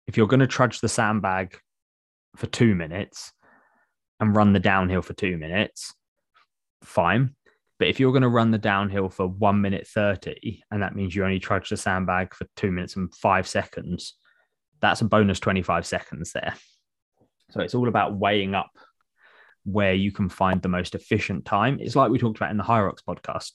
[0.06, 1.58] if you're going to trudge the sandbag
[2.36, 3.32] for two minutes
[4.18, 5.94] and run the downhill for two minutes,
[6.82, 7.34] fine.
[7.78, 11.14] But if you're going to run the downhill for one minute 30, and that means
[11.14, 14.16] you only trudge the sandbag for two minutes and five seconds,
[14.80, 16.54] that's a bonus 25 seconds there.
[17.50, 18.70] So it's all about weighing up
[19.64, 21.78] where you can find the most efficient time.
[21.80, 23.52] It's like we talked about in the Hyrox podcast.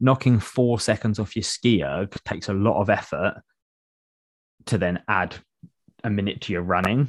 [0.00, 3.40] Knocking four seconds off your ski erg takes a lot of effort
[4.66, 5.34] to then add
[6.02, 7.08] a minute to your running.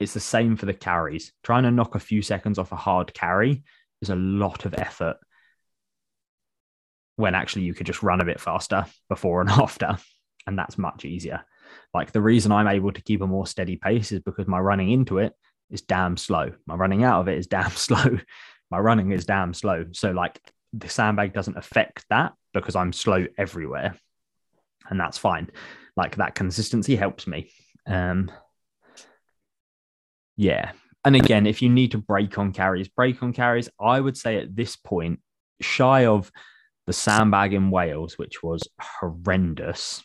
[0.00, 1.32] It's the same for the carries.
[1.42, 3.64] Trying to knock a few seconds off a hard carry
[4.00, 5.16] is a lot of effort
[7.16, 9.96] when actually you could just run a bit faster before and after.
[10.46, 11.44] And that's much easier.
[11.94, 14.90] Like the reason I'm able to keep a more steady pace is because my running
[14.90, 15.32] into it
[15.72, 16.52] is damn slow.
[16.66, 18.18] My running out of it is damn slow.
[18.70, 19.86] My running is damn slow.
[19.92, 20.40] So, like,
[20.72, 23.96] the sandbag doesn't affect that because I'm slow everywhere.
[24.88, 25.50] And that's fine.
[25.96, 27.50] Like, that consistency helps me.
[27.86, 28.30] Um,
[30.36, 30.72] yeah.
[31.04, 34.36] And again, if you need to break on carries, break on carries, I would say
[34.36, 35.20] at this point,
[35.60, 36.30] shy of
[36.86, 40.02] the sandbag in Wales, which was horrendous,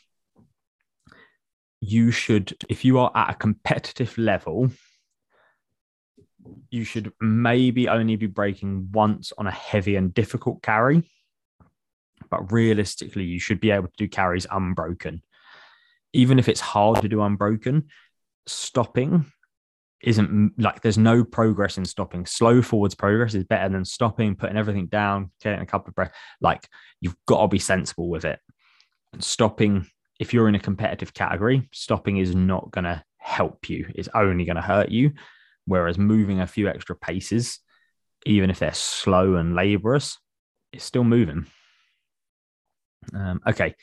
[1.80, 4.72] you should, if you are at a competitive level,
[6.70, 11.10] you should maybe only be breaking once on a heavy and difficult carry.
[12.30, 15.22] But realistically, you should be able to do carries unbroken.
[16.14, 17.88] Even if it's hard to do unbroken,
[18.46, 19.26] stopping
[20.02, 22.26] isn't like there's no progress in stopping.
[22.26, 26.16] Slow forwards progress is better than stopping, putting everything down, getting a couple of breaths.
[26.40, 26.68] Like
[27.02, 28.40] you've got to be sensible with it.
[29.14, 29.88] And stopping,
[30.20, 33.88] if you're in a competitive category, stopping is not going to help you.
[33.96, 35.14] It's only going to hurt you.
[35.68, 37.60] Whereas moving a few extra paces,
[38.26, 40.18] even if they're slow and laborious,
[40.72, 41.46] it's still moving.
[43.14, 43.76] Um, okay,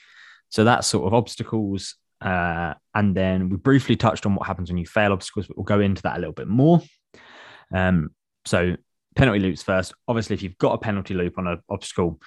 [0.48, 1.96] so that's sort of obstacles.
[2.22, 5.64] Uh, and then we briefly touched on what happens when you fail obstacles, but we'll
[5.64, 6.80] go into that a little bit more.
[7.72, 8.10] Um,
[8.46, 8.76] so
[9.14, 9.92] penalty loops first.
[10.08, 12.18] Obviously, if you've got a penalty loop on an obstacle,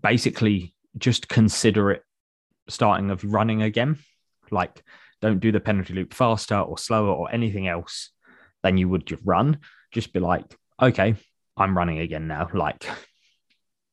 [0.00, 2.02] basically just consider it
[2.68, 3.98] starting of running again.
[4.52, 4.84] Like,
[5.20, 8.10] don't do the penalty loop faster or slower or anything else
[8.62, 9.58] than you would just run.
[9.92, 10.44] Just be like,
[10.80, 11.14] okay,
[11.56, 12.48] I'm running again now.
[12.52, 12.86] Like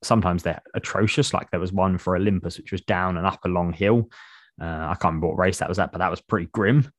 [0.03, 1.33] sometimes they're atrocious.
[1.33, 4.09] Like there was one for Olympus, which was down and up a long hill.
[4.61, 6.91] Uh, I can't remember what race that was at, but that was pretty grim.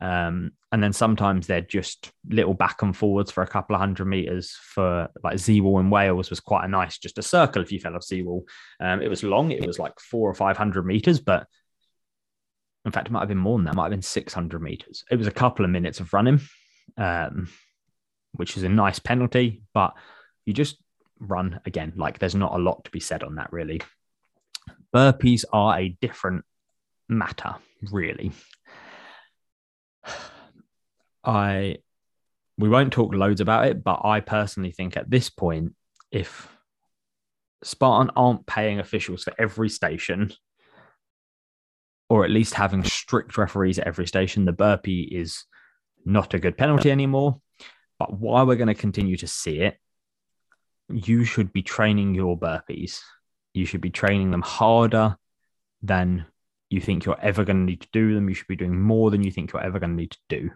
[0.00, 4.06] Um, and then sometimes they're just little back and forwards for a couple of hundred
[4.06, 7.78] meters for like Z-Wall in Wales was quite a nice, just a circle if you
[7.78, 8.44] fell off Z-Wall.
[8.80, 11.46] Um, it was long, it was like four or 500 meters, but
[12.84, 15.04] in fact, it might have been more than that, it might have been 600 meters.
[15.08, 16.40] It was a couple of minutes of running
[16.96, 17.48] um,
[18.32, 19.94] which is a nice penalty, but
[20.44, 20.76] you just
[21.18, 21.92] run again.
[21.96, 23.80] Like there's not a lot to be said on that, really.
[24.94, 26.44] Burpees are a different
[27.08, 27.54] matter,
[27.90, 28.32] really.
[31.24, 31.78] I
[32.58, 35.74] we won't talk loads about it, but I personally think at this point,
[36.10, 36.48] if
[37.64, 40.32] Spartan aren't paying officials for every station,
[42.08, 45.44] or at least having strict referees at every station, the burpee is
[46.04, 47.40] not a good penalty anymore.
[47.98, 49.78] But while we're going to continue to see it,
[50.88, 53.00] you should be training your burpees.
[53.54, 55.16] You should be training them harder
[55.82, 56.26] than
[56.70, 58.28] you think you're ever going to need to do them.
[58.28, 60.50] You should be doing more than you think you're ever going to need to do.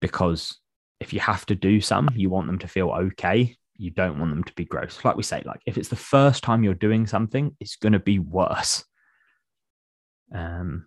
[0.00, 0.58] Because
[1.00, 3.56] if you have to do some, you want them to feel okay.
[3.76, 5.04] You don't want them to be gross.
[5.04, 7.98] Like we say, like if it's the first time you're doing something, it's going to
[7.98, 8.84] be worse.
[10.34, 10.86] Um,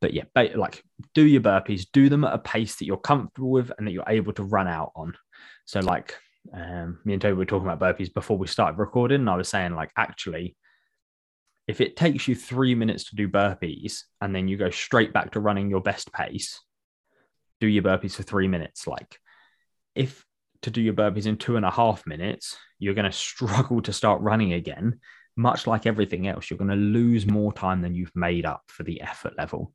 [0.00, 0.82] but yeah, like
[1.14, 4.04] do your burpees, do them at a pace that you're comfortable with and that you're
[4.08, 5.14] able to run out on.
[5.64, 6.14] So, like
[6.52, 9.48] um, me and Toby were talking about burpees before we started recording, and I was
[9.48, 10.56] saying, like, actually,
[11.66, 15.32] if it takes you three minutes to do burpees and then you go straight back
[15.32, 16.60] to running your best pace,
[17.60, 18.86] do your burpees for three minutes.
[18.86, 19.18] Like,
[19.94, 20.24] if
[20.62, 23.92] to do your burpees in two and a half minutes, you're going to struggle to
[23.92, 25.00] start running again.
[25.38, 28.84] Much like everything else, you're going to lose more time than you've made up for
[28.84, 29.74] the effort level.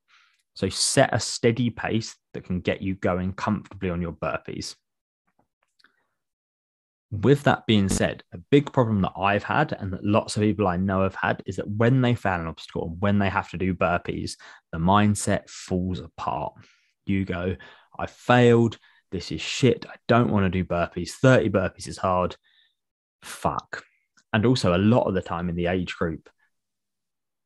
[0.54, 4.76] So set a steady pace that can get you going comfortably on your burpees.
[7.10, 10.68] With that being said, a big problem that I've had and that lots of people
[10.68, 13.50] I know have had is that when they fail an obstacle, and when they have
[13.50, 14.38] to do burpees,
[14.72, 16.54] the mindset falls apart.
[17.06, 17.58] You go,
[17.98, 18.78] I failed.
[19.12, 19.86] This is shit.
[19.90, 21.12] I don't want to do burpees.
[21.12, 22.38] 30 burpees is hard.
[23.24, 23.84] Fuck.
[24.32, 26.30] And also, a lot of the time in the age group,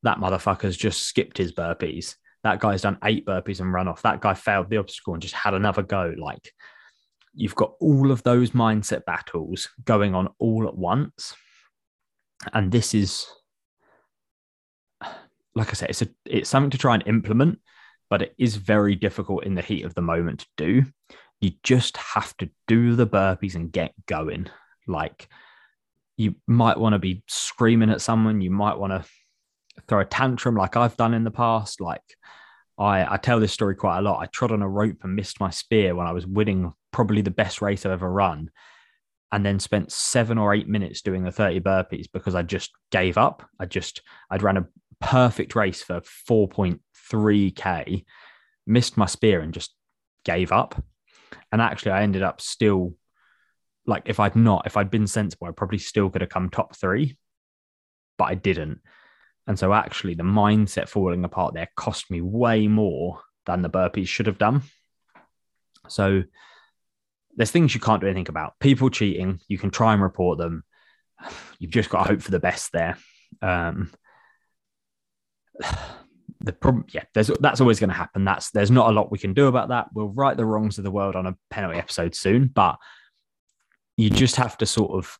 [0.03, 4.03] that motherfucker's just skipped his burpees that guy's done eight burpees and run off.
[4.03, 6.13] That guy failed the obstacle and just had another go.
[6.15, 6.53] Like
[7.33, 11.33] you've got all of those mindset battles going on all at once.
[12.53, 13.25] And this is,
[15.55, 17.57] like I said, it's a, it's something to try and implement,
[18.11, 20.83] but it is very difficult in the heat of the moment to do.
[21.41, 24.49] You just have to do the burpees and get going.
[24.85, 25.29] Like
[26.15, 28.41] you might want to be screaming at someone.
[28.41, 29.09] You might want to
[29.87, 31.81] throw a tantrum like I've done in the past.
[31.81, 32.01] Like
[32.77, 34.21] I, I tell this story quite a lot.
[34.21, 37.31] I trod on a rope and missed my spear when I was winning probably the
[37.31, 38.49] best race I've ever run,
[39.31, 43.17] and then spent seven or eight minutes doing the 30 burpees because I just gave
[43.17, 43.47] up.
[43.59, 44.67] I just, I'd ran a
[44.99, 48.05] perfect race for 4.3K,
[48.65, 49.75] missed my spear and just
[50.23, 50.81] gave up.
[51.51, 52.95] And actually, I ended up still
[53.87, 56.75] like if I'd not, if I'd been sensible, I probably still could have come top
[56.75, 57.17] three,
[58.17, 58.79] but I didn't.
[59.47, 64.07] And so actually the mindset falling apart there cost me way more than the burpees
[64.07, 64.63] should have done.
[65.87, 66.23] So
[67.35, 68.53] there's things you can't do anything about.
[68.59, 70.63] People cheating, you can try and report them.
[71.59, 72.97] You've just got to hope for the best there.
[73.41, 73.91] Um,
[76.41, 78.25] the problem, yeah, there's that's always going to happen.
[78.25, 79.87] That's there's not a lot we can do about that.
[79.93, 82.77] We'll right the wrongs of the world on a penalty episode soon, but
[83.97, 85.17] you just have to sort of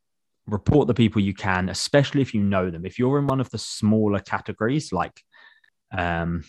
[0.47, 2.85] report the people you can, especially if you know them.
[2.85, 5.21] If you're in one of the smaller categories, like
[5.95, 6.43] um,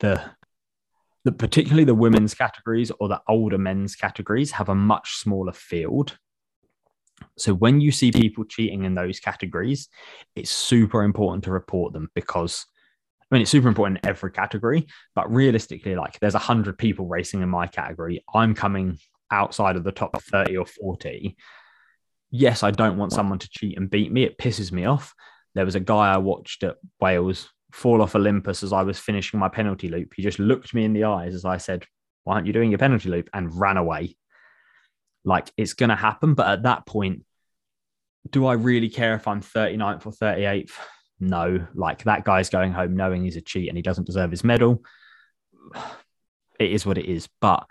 [0.00, 0.22] the
[1.24, 6.18] the, particularly the women's categories or the older men's categories have a much smaller field.
[7.38, 9.88] So when you see people cheating in those categories,
[10.36, 12.66] it's super important to report them because
[13.22, 17.06] I mean it's super important in every category, but realistically, like there's a hundred people
[17.06, 18.22] racing in my category.
[18.34, 18.98] I'm coming
[19.30, 21.36] outside of the top 30 or 40.
[22.36, 24.24] Yes, I don't want someone to cheat and beat me.
[24.24, 25.14] It pisses me off.
[25.54, 29.38] There was a guy I watched at Wales fall off Olympus as I was finishing
[29.38, 30.14] my penalty loop.
[30.16, 31.84] He just looked me in the eyes as I said,
[32.24, 33.30] Why aren't you doing your penalty loop?
[33.32, 34.16] and ran away.
[35.24, 36.34] Like it's going to happen.
[36.34, 37.24] But at that point,
[38.28, 40.72] do I really care if I'm 39th or 38th?
[41.20, 41.68] No.
[41.72, 44.82] Like that guy's going home knowing he's a cheat and he doesn't deserve his medal.
[46.60, 47.28] It is what it is.
[47.40, 47.66] But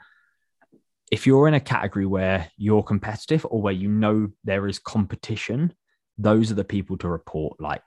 [1.14, 5.72] if you're in a category where you're competitive or where you know there is competition,
[6.18, 7.61] those are the people to report.
[7.61, 7.84] Like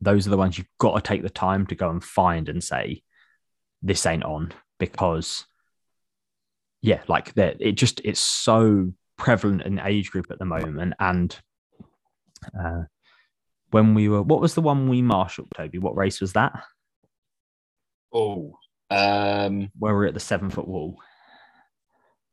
[0.00, 2.64] those are the ones you've got to take the time to go and find and
[2.64, 3.02] say,
[3.82, 5.44] this ain't on because
[6.80, 10.94] yeah, like that it just it's so prevalent in age group at the moment.
[10.98, 11.38] And
[12.58, 12.84] uh
[13.72, 15.80] when we were what was the one we marshaled, Toby?
[15.80, 16.64] What race was that?
[18.10, 18.54] Oh,
[18.88, 20.98] um, Where we are at the seven foot wall.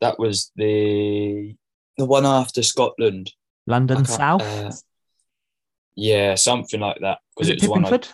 [0.06, 1.56] That was the
[1.98, 3.32] the one after Scotland.
[3.68, 4.42] London South?
[4.42, 4.72] uh,
[5.96, 7.20] yeah, something like that.
[7.38, 8.14] was it it's the one I- Pippingford?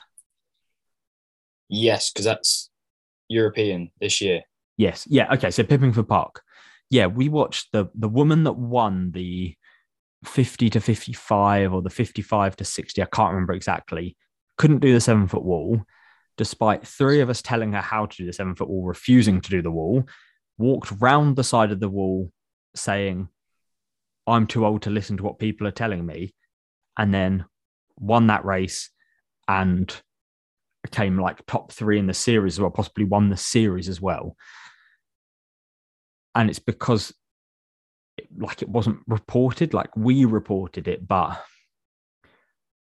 [1.70, 2.70] yes, because that's
[3.28, 4.42] European this year.
[4.78, 5.08] Yes.
[5.10, 5.34] Yeah.
[5.34, 5.52] Okay.
[5.52, 6.42] So Pippingford Park.
[6.90, 9.56] Yeah, we watched the the woman that won the
[10.26, 13.02] 50 to 55 or the 55 to 60.
[13.02, 14.16] I can't remember exactly.
[14.58, 15.82] Couldn't do the seven foot wall,
[16.38, 19.50] despite three of us telling her how to do the seven foot wall, refusing to
[19.50, 20.04] do the wall.
[20.62, 22.32] Walked round the side of the wall,
[22.76, 23.30] saying,
[24.28, 26.36] "I'm too old to listen to what people are telling me,"
[26.96, 27.46] and then
[27.98, 28.92] won that race
[29.48, 30.02] and
[30.92, 34.36] came like top three in the series, or possibly won the series as well.
[36.36, 37.14] And it's because
[38.18, 41.42] it, like it wasn't reported like we reported it but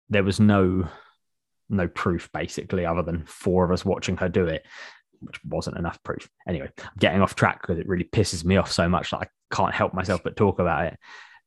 [0.10, 0.88] there was no
[1.70, 4.66] no proof basically other than four of us watching her do it
[5.26, 8.72] which wasn't enough proof anyway i'm getting off track because it really pisses me off
[8.72, 10.98] so much that i can't help myself but talk about it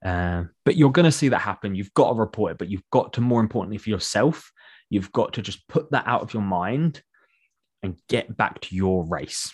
[0.05, 2.89] um, but you're going to see that happen you've got to report it but you've
[2.91, 4.53] got to more importantly for yourself
[4.91, 7.03] you've got to just put that out of your mind
[7.83, 9.53] and get back to your race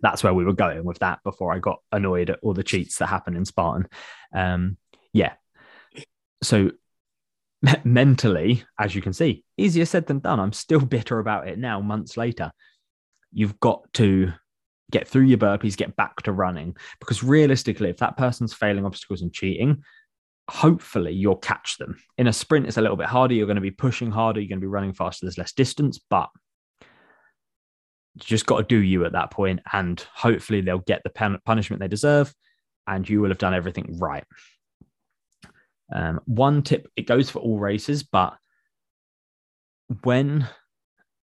[0.00, 2.98] that's where we were going with that before I got annoyed at all the cheats
[2.98, 3.88] that happen in Spartan.
[4.34, 4.76] Um,
[5.12, 5.34] yeah.
[6.42, 6.72] So
[7.84, 10.40] mentally, as you can see, easier said than done.
[10.40, 12.52] I'm still bitter about it now, months later.
[13.32, 14.32] You've got to
[14.90, 16.76] get through your burpees, get back to running.
[16.98, 19.82] Because realistically, if that person's failing obstacles and cheating,
[20.48, 21.98] hopefully you'll catch them.
[22.16, 23.34] In a sprint, it's a little bit harder.
[23.34, 24.40] You're going to be pushing harder.
[24.40, 25.26] You're going to be running faster.
[25.26, 26.30] There's less distance, but
[26.80, 31.80] you just got to do you at that point, and hopefully they'll get the punishment
[31.80, 32.34] they deserve,
[32.86, 34.24] and you will have done everything right.
[35.94, 38.36] Um, one tip: it goes for all races, but
[40.02, 40.48] when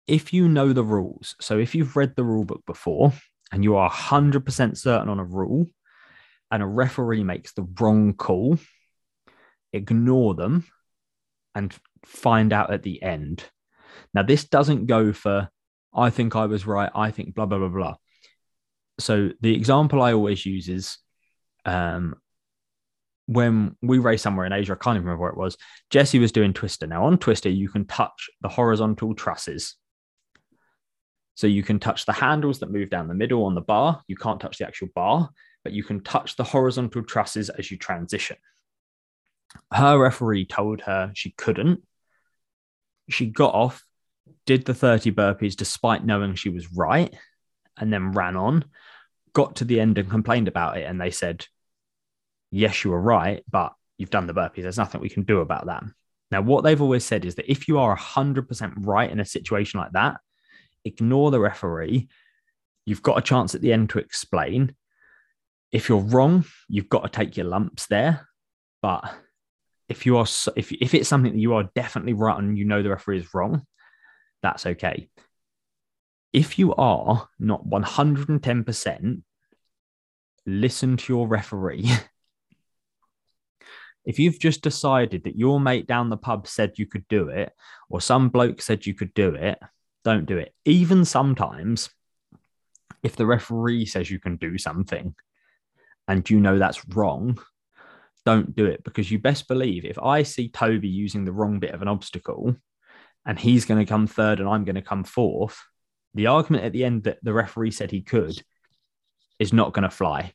[0.07, 3.13] if you know the rules, so if you've read the rule book before
[3.51, 5.67] and you are 100% certain on a rule,
[6.51, 8.57] and a referee makes the wrong call,
[9.73, 10.65] ignore them
[11.53, 11.75] and
[12.05, 13.43] find out at the end.
[14.13, 15.49] Now, this doesn't go for
[15.95, 16.91] I think I was right.
[16.93, 17.95] I think blah blah blah blah.
[18.99, 20.97] So the example I always use is
[21.63, 22.15] um,
[23.27, 24.73] when we race somewhere in Asia.
[24.73, 25.57] I can't even remember where it was.
[25.89, 26.85] Jesse was doing Twister.
[26.85, 29.75] Now on Twister, you can touch the horizontal trusses.
[31.35, 34.01] So you can touch the handles that move down the middle on the bar.
[34.07, 35.29] You can't touch the actual bar,
[35.63, 38.37] but you can touch the horizontal trusses as you transition.
[39.71, 41.83] Her referee told her she couldn't.
[43.09, 43.83] She got off,
[44.45, 47.13] did the 30 burpees despite knowing she was right,
[47.77, 48.65] and then ran on,
[49.33, 50.85] got to the end and complained about it.
[50.85, 51.45] And they said,
[52.51, 54.61] Yes, you were right, but you've done the burpees.
[54.61, 55.83] There's nothing we can do about that.
[56.31, 59.79] Now, what they've always said is that if you are 100% right in a situation
[59.79, 60.17] like that,
[60.85, 62.07] ignore the referee.
[62.85, 64.75] You've got a chance at the end to explain.
[65.71, 68.29] If you're wrong, you've got to take your lumps there.
[68.81, 69.11] But
[69.89, 72.83] if you are, if, if it's something that you are definitely right and you know
[72.83, 73.65] the referee is wrong,
[74.41, 75.09] that's okay.
[76.31, 79.21] If you are not 110%,
[80.45, 81.89] listen to your referee.
[84.05, 87.51] if you've just decided that your mate down the pub said you could do it,
[87.89, 89.57] or some bloke said you could do it,
[90.05, 90.53] don't do it.
[90.63, 91.89] Even sometimes,
[93.03, 95.15] if the referee says you can do something
[96.07, 97.39] and you know that's wrong,
[98.23, 101.73] don't do it because you best believe if I see Toby using the wrong bit
[101.73, 102.55] of an obstacle
[103.25, 105.59] and he's going to come third and I'm going to come fourth,
[106.13, 108.39] the argument at the end that the referee said he could
[109.39, 110.33] is not going to fly.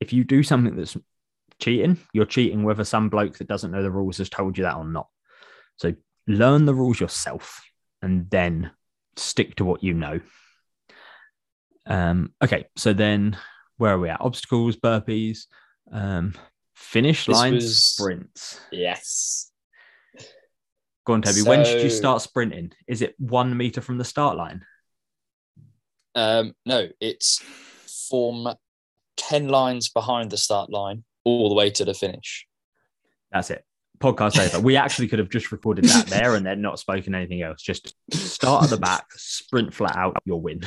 [0.00, 0.96] If you do something that's
[1.60, 4.76] cheating, you're cheating whether some bloke that doesn't know the rules has told you that
[4.76, 5.08] or not.
[5.76, 5.94] So
[6.26, 7.62] learn the rules yourself
[8.04, 8.70] and then
[9.16, 10.20] stick to what you know.
[11.86, 13.36] Um, okay, so then
[13.78, 14.20] where are we at?
[14.20, 15.46] Obstacles, burpees,
[15.90, 16.34] um,
[16.74, 18.60] finish This lines, was- sprints.
[18.70, 19.50] Yes.
[21.06, 21.42] Go on, Toby.
[21.42, 22.72] when should you start sprinting?
[22.86, 24.64] Is it one meter from the start line?
[26.14, 27.42] Um, no, it's
[28.08, 28.54] from
[29.16, 32.46] 10 lines behind the start line all the way to the finish.
[33.32, 33.64] That's it.
[34.04, 34.60] Podcast over.
[34.60, 37.62] We actually could have just recorded that there and then not spoken anything else.
[37.62, 40.60] Just start at the back, sprint flat out, you'll win.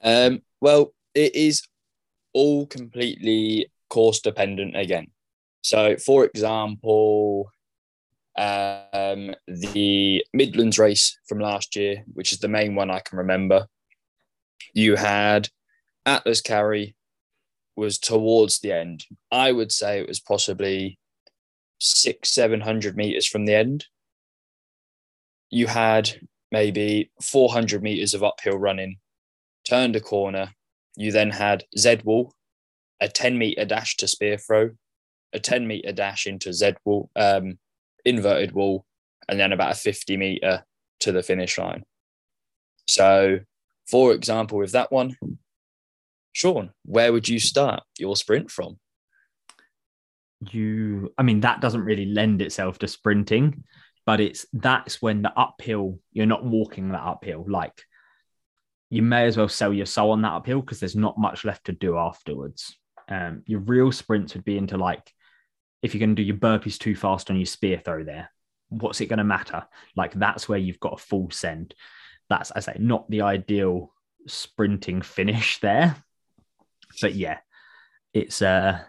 [0.00, 1.62] Um, well, it is
[2.32, 5.08] all completely course dependent again.
[5.62, 7.50] So, for example,
[8.38, 13.66] um, the Midlands race from last year, which is the main one I can remember,
[14.72, 15.48] you had
[16.06, 16.94] Atlas Carry
[17.74, 19.04] was towards the end.
[19.32, 20.98] I would say it was possibly
[21.80, 23.86] six, seven hundred meters from the end.
[25.50, 26.20] You had
[26.52, 28.98] maybe 400 meters of uphill running
[29.68, 30.54] turned a corner.
[30.96, 32.34] You then had Z wall,
[33.00, 34.70] a 10 meter dash to spear throw,
[35.32, 37.58] a 10 meter dash into Z wall, um,
[38.04, 38.84] inverted wall,
[39.28, 40.64] and then about a 50 meter
[41.00, 41.84] to the finish line.
[42.86, 43.40] So,
[43.88, 45.16] for example, with that one,
[46.32, 48.78] Sean, where would you start your sprint from?
[50.40, 53.64] You, I mean, that doesn't really lend itself to sprinting,
[54.06, 57.44] but it's that's when the uphill, you're not walking that uphill.
[57.46, 57.84] Like
[58.90, 61.66] you may as well sell your soul on that uphill because there's not much left
[61.66, 62.76] to do afterwards.
[63.08, 65.12] Um, your real sprints would be into like
[65.82, 68.30] if you're going to do your burpees too fast on your spear throw there,
[68.68, 69.64] what's it going to matter?
[69.96, 71.74] Like that's where you've got a full send.
[72.28, 73.92] That's I say not the ideal
[74.26, 75.96] sprinting finish there,
[77.00, 77.38] but yeah,
[78.12, 78.80] it's uh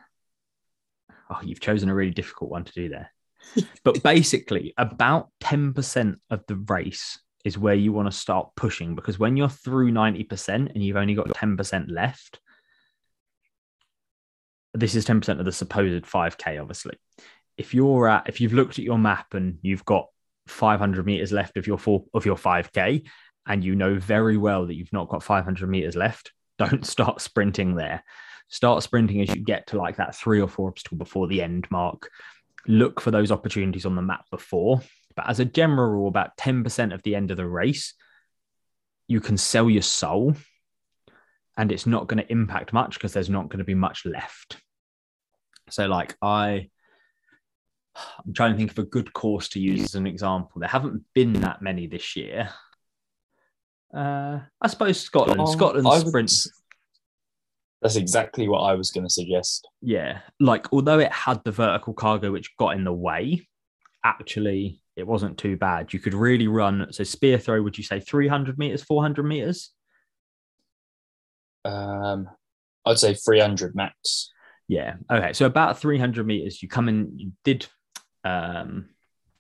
[1.32, 3.12] oh you've chosen a really difficult one to do there.
[3.84, 8.96] but basically, about ten percent of the race is where you want to start pushing
[8.96, 12.40] because when you're through 90% and you've only got 10% left,
[14.74, 16.98] this is 10% of the supposed 5k, obviously.
[17.58, 20.08] If you're at, if you've looked at your map and you've got
[20.48, 23.08] 500 meters left of your four of your 5k,
[23.48, 27.76] and you know very well that you've not got 500 meters left, don't start sprinting
[27.76, 28.04] there.
[28.52, 31.66] Start sprinting as you get to like that three or four obstacle before the end
[31.72, 32.12] mark.
[32.68, 34.82] Look for those opportunities on the map before
[35.16, 37.94] but as a general rule, about 10% of the end of the race,
[39.08, 40.36] you can sell your soul
[41.58, 44.58] and it's not going to impact much because there's not going to be much left.
[45.70, 46.70] So, like, I,
[47.96, 50.60] I'm trying to think of a good course to use as an example.
[50.60, 52.50] There haven't been that many this year.
[53.94, 55.48] Uh, I suppose Scotland.
[55.50, 56.50] Scotland I would- sprints.
[57.82, 59.68] That's exactly what I was going to suggest.
[59.82, 63.48] Yeah, like although it had the vertical cargo which got in the way,
[64.04, 65.94] actually it wasn't too bad.
[65.94, 66.88] You could really run.
[66.92, 69.72] So spear throw, would you say 300 meters, 400 meters?
[71.64, 72.30] Um,
[72.86, 74.32] I'd say 300 max.
[74.68, 74.96] Yeah.
[75.12, 75.34] Okay.
[75.34, 77.66] So about 300 meters, you come in, you did
[78.24, 78.90] um,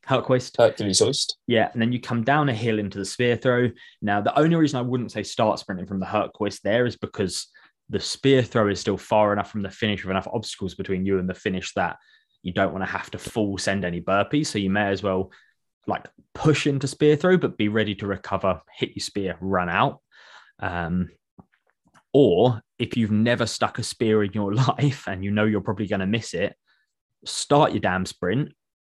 [0.06, 0.56] Herc Hoist.
[0.58, 1.38] Hercules hoist.
[1.48, 1.70] Yeah.
[1.74, 3.70] And then you come down a hill into the spear throw.
[4.02, 6.98] Now, the only reason I wouldn't say start sprinting from the Herc Hoist there is
[6.98, 7.48] because
[7.92, 11.20] the spear throw is still far enough from the finish with enough obstacles between you
[11.20, 11.98] and the finish that
[12.42, 14.48] you don't want to have to full send any burpees.
[14.48, 15.32] So you may as well
[15.88, 20.00] like push into spear throw, but be ready to recover, hit your spear, run out.
[20.60, 21.10] Um,
[22.14, 25.88] or if you've never stuck a spear in your life and you know you're probably
[25.88, 26.56] going to miss it,
[27.26, 28.54] start your damn sprint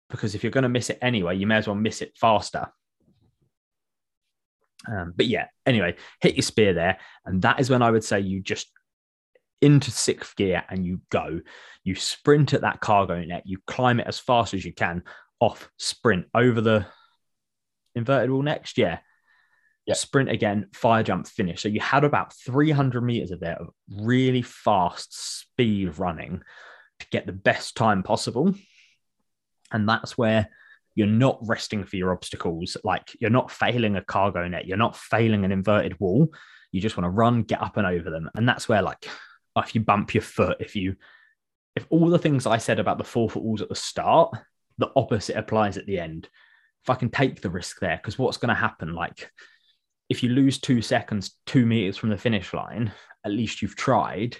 [0.09, 2.67] because if you're going to miss it anyway, you may as well miss it faster.
[4.87, 6.97] Um, but yeah, anyway, hit your spear there.
[7.25, 8.71] And that is when I would say you just
[9.61, 11.41] into sixth gear and you go.
[11.83, 15.03] You sprint at that cargo net, you climb it as fast as you can,
[15.39, 16.85] off, sprint over the
[17.95, 18.77] inverted wall next.
[18.77, 18.99] Yeah.
[19.85, 19.93] Yeah.
[19.93, 21.61] Sprint again, fire jump, finish.
[21.61, 26.41] So you had about 300 meters of there of really fast speed running
[26.99, 28.53] to get the best time possible.
[29.71, 30.49] And that's where
[30.95, 32.77] you're not resting for your obstacles.
[32.83, 36.29] Like you're not failing a cargo net, you're not failing an inverted wall.
[36.71, 38.29] You just want to run, get up and over them.
[38.35, 39.07] And that's where, like,
[39.63, 40.95] if you bump your foot, if you,
[41.75, 44.35] if all the things I said about the four foot walls at the start,
[44.77, 46.27] the opposite applies at the end.
[46.83, 48.93] If I can take the risk there, because what's going to happen?
[48.93, 49.31] Like,
[50.09, 52.91] if you lose two seconds, two meters from the finish line,
[53.25, 54.37] at least you've tried.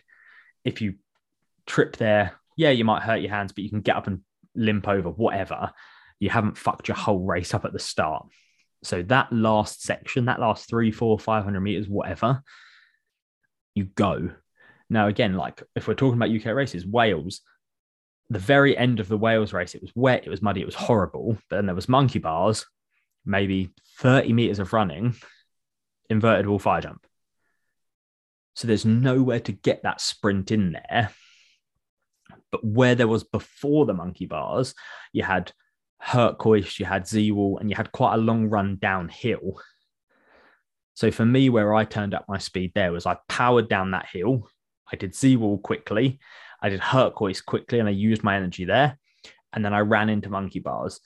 [0.64, 0.96] If you
[1.66, 4.22] trip there, yeah, you might hurt your hands, but you can get up and
[4.56, 5.72] limp over, whatever.
[6.20, 8.28] You haven't fucked your whole race up at the start.
[8.84, 12.44] So that last section, that last three, four, 500 meters, whatever,
[13.74, 14.32] you go.
[14.90, 17.42] Now, again, like if we're talking about UK races, Wales,
[18.30, 20.76] the very end of the Wales race, it was wet, it was muddy, it was
[20.76, 21.38] horrible.
[21.50, 22.66] But then there was monkey bars,
[23.26, 25.16] maybe 30 meters of running,
[26.10, 27.06] inverted wall fire jump.
[28.56, 31.12] So there's nowhere to get that sprint in there.
[32.52, 34.74] But where there was before the monkey bars,
[35.12, 35.52] you had
[36.00, 39.60] Herc Hoist, you had Z-Wall, and you had quite a long run downhill.
[40.94, 44.08] So for me, where I turned up my speed there was I powered down that
[44.12, 44.48] hill.
[44.92, 46.20] I did Z-Wall quickly.
[46.62, 48.98] I did Herc Hoist quickly, and I used my energy there.
[49.54, 51.00] And then I ran into monkey bars.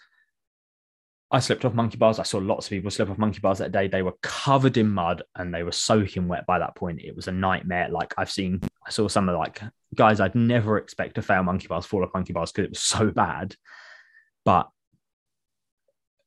[1.32, 2.18] I slipped off monkey bars.
[2.18, 3.88] I saw lots of people slip off monkey bars that day.
[3.88, 7.02] They were covered in mud and they were soaking wet by that point.
[7.02, 7.90] It was a nightmare.
[7.90, 9.62] Like I've seen, I saw some of like
[9.94, 12.80] guys I'd never expect to fail monkey bars, fall off monkey bars because it was
[12.82, 13.56] so bad.
[14.44, 14.70] But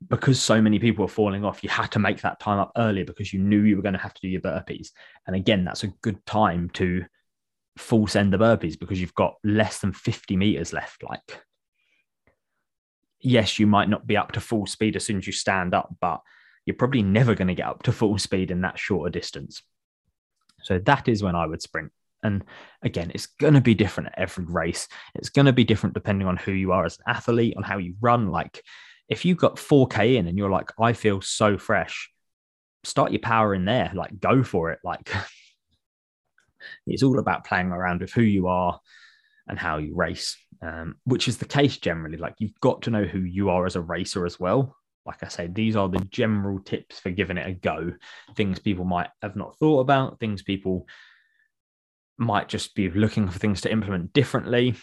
[0.08, 3.04] because so many people were falling off, you had to make that time up earlier
[3.04, 4.90] because you knew you were going to have to do your burpees.
[5.26, 7.04] And again, that's a good time to
[7.76, 11.02] full send the burpees because you've got less than 50 meters left.
[11.02, 11.42] Like
[13.22, 15.94] yes, you might not be up to full speed as soon as you stand up,
[16.00, 16.20] but
[16.66, 19.62] you're probably never going to get up to full speed in that shorter distance.
[20.62, 21.92] So that is when I would sprint.
[22.22, 22.44] And
[22.82, 24.86] again, it's going to be different at every race.
[25.14, 27.78] It's going to be different depending on who you are as an athlete, on how
[27.78, 28.30] you run.
[28.30, 28.62] Like
[29.08, 32.10] if you've got 4K in and you're like, I feel so fresh,
[32.84, 33.90] start your power in there.
[33.94, 34.78] Like go for it.
[34.84, 35.12] Like
[36.86, 38.80] it's all about playing around with who you are
[39.48, 42.16] and how you race, um, which is the case generally.
[42.16, 44.76] Like you've got to know who you are as a racer as well.
[45.04, 47.92] Like I say, these are the general tips for giving it a go.
[48.36, 50.86] Things people might have not thought about, things people
[52.18, 54.76] might just be looking for things to implement differently.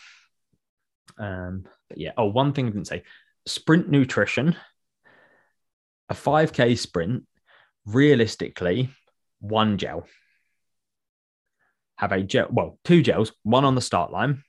[1.17, 3.03] Um, but yeah, oh, one thing I didn't say
[3.45, 4.55] sprint nutrition,
[6.09, 7.23] a 5K sprint,
[7.85, 8.89] realistically,
[9.39, 10.05] one gel.
[11.99, 14.43] Have a gel, well, two gels, one on the start line,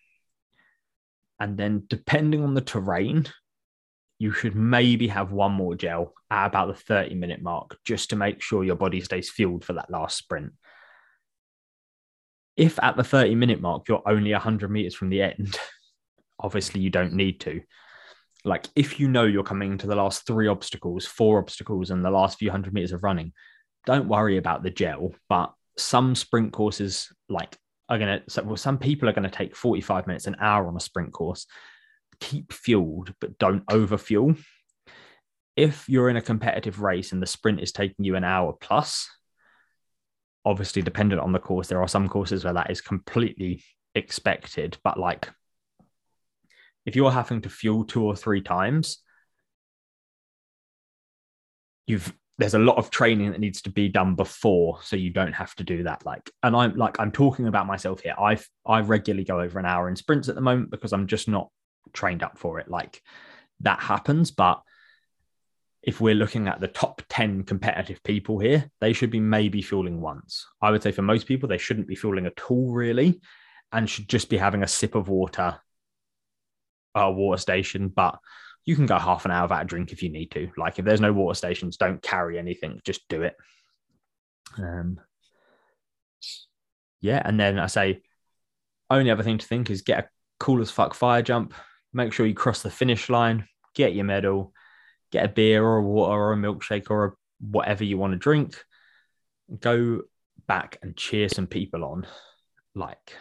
[1.41, 3.27] and then, depending on the terrain,
[4.19, 8.17] you should maybe have one more gel at about the 30 minute mark just to
[8.17, 10.53] make sure your body stays fueled for that last sprint.
[12.59, 15.59] If at the 30 minute mark you're only 100 meters from the end,
[16.39, 17.63] obviously you don't need to.
[18.45, 22.11] Like if you know you're coming to the last three obstacles, four obstacles, and the
[22.11, 23.33] last few hundred meters of running,
[23.87, 25.15] don't worry about the gel.
[25.31, 27.57] But some sprint courses, like
[27.89, 30.77] are going to, well, some people are going to take 45 minutes, an hour on
[30.77, 31.47] a sprint course.
[32.21, 34.35] Keep fueled, but don't over fuel.
[35.57, 39.09] If you're in a competitive race and the sprint is taking you an hour plus,
[40.45, 43.65] obviously dependent on the course, there are some courses where that is completely
[43.95, 44.79] expected.
[44.85, 45.29] But like,
[46.87, 48.99] if you're having to fuel two or three times,
[51.87, 55.35] you've there's a lot of training that needs to be done before so you don't
[55.35, 58.15] have to do that like and i'm like i'm talking about myself here.
[58.19, 61.29] I've i regularly go over an hour in sprints at the moment because i'm just
[61.29, 61.51] not
[61.93, 63.03] trained up for it like
[63.61, 64.63] that happens but
[65.83, 70.01] if we're looking at the top 10 competitive people here they should be maybe fueling
[70.01, 70.47] once.
[70.63, 73.21] I would say for most people they shouldn't be fueling at all really
[73.71, 75.59] and should just be having a sip of water
[76.95, 78.19] a water station but
[78.65, 80.51] you can go half an hour without a drink if you need to.
[80.57, 83.35] Like if there's no water stations, don't carry anything, just do it.
[84.59, 85.01] Um,
[87.01, 88.03] yeah, and then I say,
[88.91, 90.09] only other thing to think is get a
[90.39, 91.55] cool as fuck fire jump.
[91.93, 94.53] Make sure you cross the finish line, get your medal,
[95.11, 98.19] get a beer or a water or a milkshake or a, whatever you want to
[98.19, 98.63] drink.
[99.59, 100.03] Go
[100.47, 102.07] back and cheer some people on.
[102.75, 103.15] Like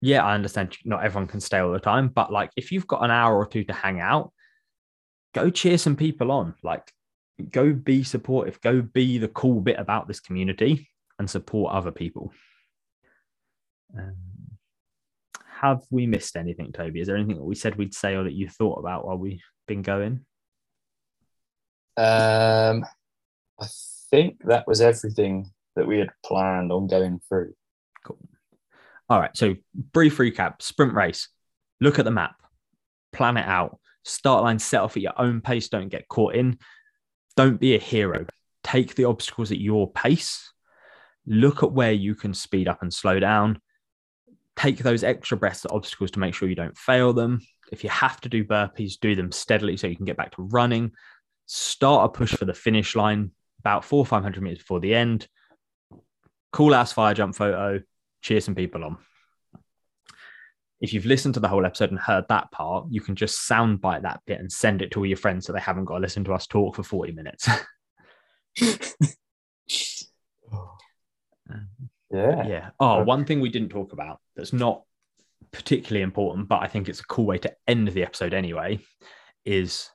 [0.00, 3.04] yeah, I understand not everyone can stay all the time, but like if you've got
[3.04, 4.32] an hour or two to hang out,
[5.34, 6.54] go cheer some people on.
[6.62, 6.92] Like
[7.50, 10.88] go be supportive, go be the cool bit about this community
[11.18, 12.32] and support other people.
[13.96, 14.14] Um,
[15.60, 17.00] have we missed anything, Toby?
[17.00, 19.42] Is there anything that we said we'd say or that you thought about while we've
[19.66, 20.24] been going?
[21.96, 22.84] Um,
[23.60, 23.66] I
[24.10, 27.54] think that was everything that we had planned on going through.
[29.08, 29.36] All right.
[29.36, 29.56] So,
[29.92, 31.28] brief recap sprint race.
[31.80, 32.34] Look at the map,
[33.12, 35.68] plan it out, start line set off at your own pace.
[35.68, 36.58] Don't get caught in.
[37.36, 38.26] Don't be a hero.
[38.64, 40.52] Take the obstacles at your pace.
[41.26, 43.60] Look at where you can speed up and slow down.
[44.56, 47.40] Take those extra breaths at obstacles to make sure you don't fail them.
[47.70, 50.42] If you have to do burpees, do them steadily so you can get back to
[50.42, 50.92] running.
[51.46, 53.30] Start a push for the finish line
[53.60, 55.28] about four or 500 meters before the end.
[56.52, 57.82] Cool ass fire jump photo
[58.22, 58.98] cheer some people on.
[60.80, 64.02] if you've listened to the whole episode and heard that part, you can just soundbite
[64.02, 66.24] that bit and send it to all your friends so they haven't got to listen
[66.24, 67.48] to us talk for 40 minutes.
[72.10, 72.46] Yeah.
[72.46, 72.70] yeah.
[72.80, 74.82] Oh, one thing we didn't talk about that's not
[75.52, 78.80] particularly important, but I think it's a cool way to end the episode anyway,
[79.44, 79.90] is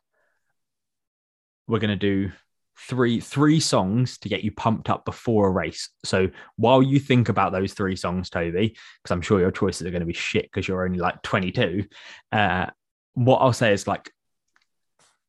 [1.67, 2.31] we're going to do
[2.77, 5.89] three three songs to get you pumped up before a race.
[6.03, 9.91] So while you think about those three songs, Toby, because I'm sure your choices are
[9.91, 11.85] going to be shit because you're only like 22.
[12.31, 12.67] Uh,
[13.13, 14.11] what I'll say is like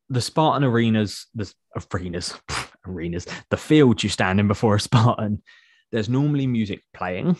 [0.08, 1.52] the Spartan arenas, the
[1.92, 2.34] arenas,
[2.86, 5.42] arenas, the field you stand in before a Spartan.
[5.92, 7.36] There's normally music playing.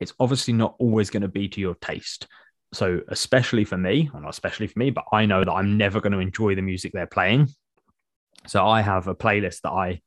[0.00, 2.26] It's obviously not always going to be to your taste.
[2.72, 6.00] So, especially for me, or not especially for me, but I know that I'm never
[6.00, 7.48] going to enjoy the music they're playing
[8.46, 10.00] so I have a playlist that I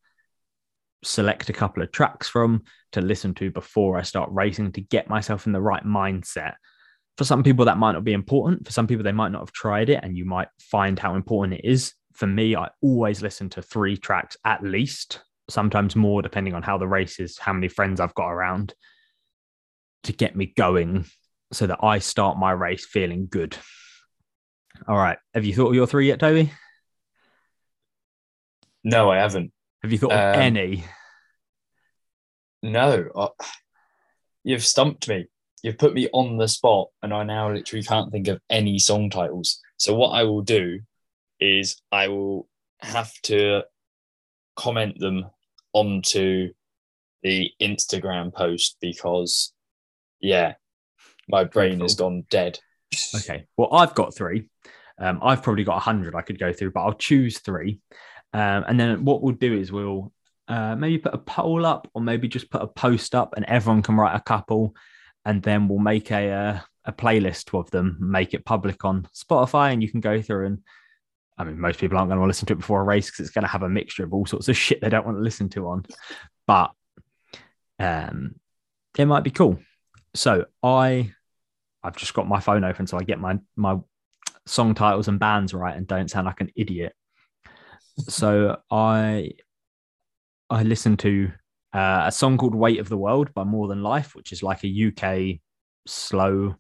[1.04, 5.10] select a couple of tracks from to listen to before I start racing to get
[5.10, 6.54] myself in the right mindset.
[7.18, 8.66] For some people, that might not be important.
[8.66, 11.60] For some people, they might not have tried it and you might find how important
[11.60, 11.94] it is.
[12.14, 16.78] For me, I always listen to three tracks at least, sometimes more, depending on how
[16.78, 18.74] the race is, how many friends I've got around
[20.04, 21.06] to get me going
[21.52, 23.58] so that I start my race feeling good.
[24.88, 25.18] All right.
[25.34, 26.52] Have you thought of your three yet, Toby?
[28.88, 29.52] No, I haven't.
[29.84, 30.86] Have you thought of Um, any?
[32.64, 33.28] No, I,
[34.46, 35.26] you've stumped me.
[35.62, 39.10] You've put me on the spot, and I now literally can't think of any song
[39.10, 39.60] titles.
[39.76, 40.80] So what I will do
[41.42, 42.48] is I will
[42.80, 43.64] have to
[44.56, 45.26] comment them
[45.74, 46.54] onto
[47.24, 49.52] the Instagram post because,
[50.22, 50.54] yeah,
[51.28, 52.58] my brain has gone dead.
[53.14, 53.48] Okay.
[53.58, 54.50] Well, I've got three.
[54.98, 57.82] Um, I've probably got a hundred I could go through, but I'll choose three.
[58.34, 60.12] Um, and then what we'll do is we'll
[60.48, 63.82] uh, maybe put a poll up, or maybe just put a post up, and everyone
[63.82, 64.76] can write a couple,
[65.26, 69.74] and then we'll make a uh, a playlist of them, make it public on Spotify,
[69.74, 70.60] and you can go through and.
[71.40, 73.30] I mean, most people aren't going to listen to it before a race because it's
[73.30, 75.50] going to have a mixture of all sorts of shit they don't want to listen
[75.50, 75.86] to on.
[76.48, 76.72] But
[77.78, 78.40] um,
[78.98, 79.60] it might be cool.
[80.14, 81.12] So I
[81.84, 83.78] I've just got my phone open so I get my my
[84.46, 86.94] song titles and bands right and don't sound like an idiot.
[87.98, 89.32] So I
[90.50, 91.32] I listened to
[91.74, 94.64] uh, a song called "Weight of the World" by More Than Life, which is like
[94.64, 95.40] a UK
[95.86, 96.56] slow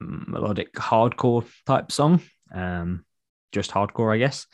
[0.00, 2.20] melodic hardcore type song,
[2.52, 3.04] um,
[3.52, 4.46] just hardcore, I guess.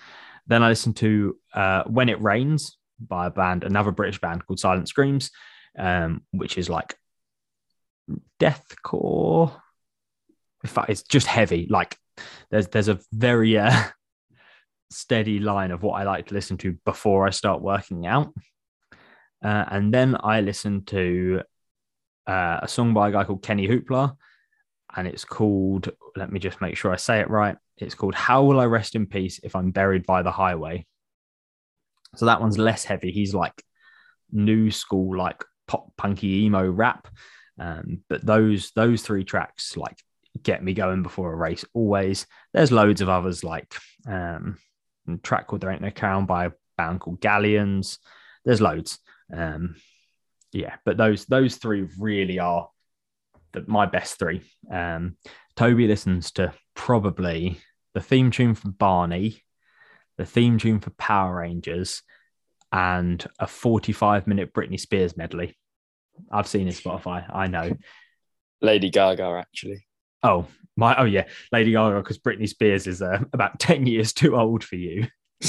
[0.46, 4.60] Then I listened to uh, "When It Rains" by a band, another British band called
[4.60, 5.30] Silent Screams,
[5.78, 6.96] um, which is like
[8.38, 9.52] deathcore.
[10.62, 11.66] In fact, it's just heavy.
[11.70, 11.96] Like
[12.50, 13.84] there's there's a very uh,
[14.90, 18.32] steady line of what I like to listen to before I start working out.
[19.42, 21.42] Uh, and then I listen to
[22.26, 24.14] uh, a song by a guy called Kenny Hoopla,
[24.96, 25.90] and it's called.
[26.16, 27.56] Let me just make sure I say it right.
[27.78, 30.86] It's called "How Will I Rest in Peace If I'm Buried by the Highway."
[32.16, 33.12] So that one's less heavy.
[33.12, 33.62] He's like
[34.30, 37.08] new school, like pop punky emo rap.
[37.58, 39.98] Um, but those those three tracks like
[40.42, 42.26] get me going before a race always.
[42.52, 43.74] There's loads of others like
[44.06, 44.58] um,
[45.14, 47.98] a track called There Ain't No Crown by a band called Galleons.
[48.44, 48.98] There's loads.
[49.32, 49.76] Um,
[50.52, 52.68] yeah, but those those three really are
[53.52, 54.42] the, my best three.
[54.70, 55.16] Um,
[55.56, 57.60] Toby listens to probably
[57.94, 59.42] the theme tune for Barney,
[60.16, 62.02] the theme tune for Power Rangers,
[62.72, 65.56] and a 45 minute Britney Spears medley.
[66.30, 67.24] I've seen his Spotify.
[67.34, 67.72] I know.
[68.60, 69.86] Lady Gaga, actually.
[70.22, 70.46] Oh
[70.76, 70.96] my!
[70.96, 74.76] Oh yeah, Lady Gaga because Britney Spears is uh, about ten years too old for
[74.76, 75.06] you.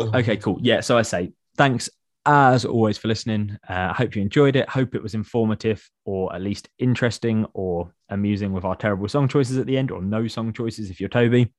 [0.00, 0.58] Okay, cool.
[0.62, 1.90] Yeah, so I say thanks
[2.24, 3.58] as always for listening.
[3.68, 4.68] Uh, I hope you enjoyed it.
[4.68, 9.58] Hope it was informative or at least interesting or amusing with our terrible song choices
[9.58, 11.52] at the end or no song choices if you're Toby.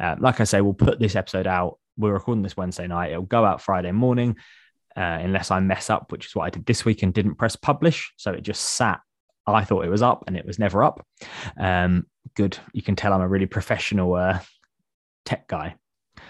[0.00, 1.78] Uh, like I say, we'll put this episode out.
[1.96, 3.10] We're recording this Wednesday night.
[3.10, 4.36] It'll go out Friday morning
[4.96, 7.56] uh, unless I mess up, which is what I did this week and didn't press
[7.56, 8.12] publish.
[8.16, 9.00] So it just sat.
[9.46, 11.06] I thought it was up and it was never up.
[11.58, 12.58] Um, good.
[12.72, 14.40] You can tell I'm a really professional uh,
[15.24, 15.76] tech guy.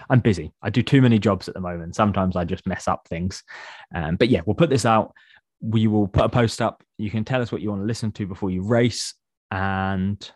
[0.09, 0.51] I'm busy.
[0.61, 1.95] I do too many jobs at the moment.
[1.95, 3.43] Sometimes I just mess up things.
[3.93, 5.13] Um, but yeah, we'll put this out.
[5.61, 6.83] We will put a post up.
[6.97, 9.13] You can tell us what you want to listen to before you race
[9.51, 10.31] and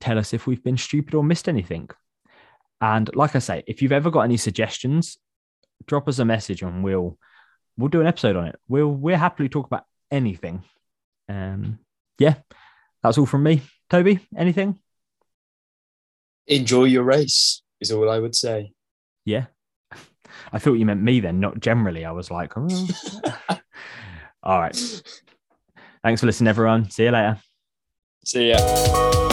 [0.00, 1.88] tell us if we've been stupid or missed anything.
[2.80, 5.18] And like I say, if you've ever got any suggestions,
[5.86, 7.18] drop us a message and we'll
[7.76, 8.56] we'll do an episode on it.
[8.68, 10.64] We'll we'll happily talk about anything.
[11.30, 11.78] Um
[12.18, 12.34] yeah,
[13.02, 13.62] that's all from me.
[13.88, 14.78] Toby, anything?
[16.46, 18.72] Enjoy your race, is all I would say.
[19.24, 19.46] Yeah.
[20.52, 22.04] I thought you meant me then, not generally.
[22.04, 22.88] I was like, oh.
[24.42, 25.02] all right.
[26.02, 26.90] Thanks for listening, everyone.
[26.90, 27.38] See you later.
[28.24, 29.29] See ya.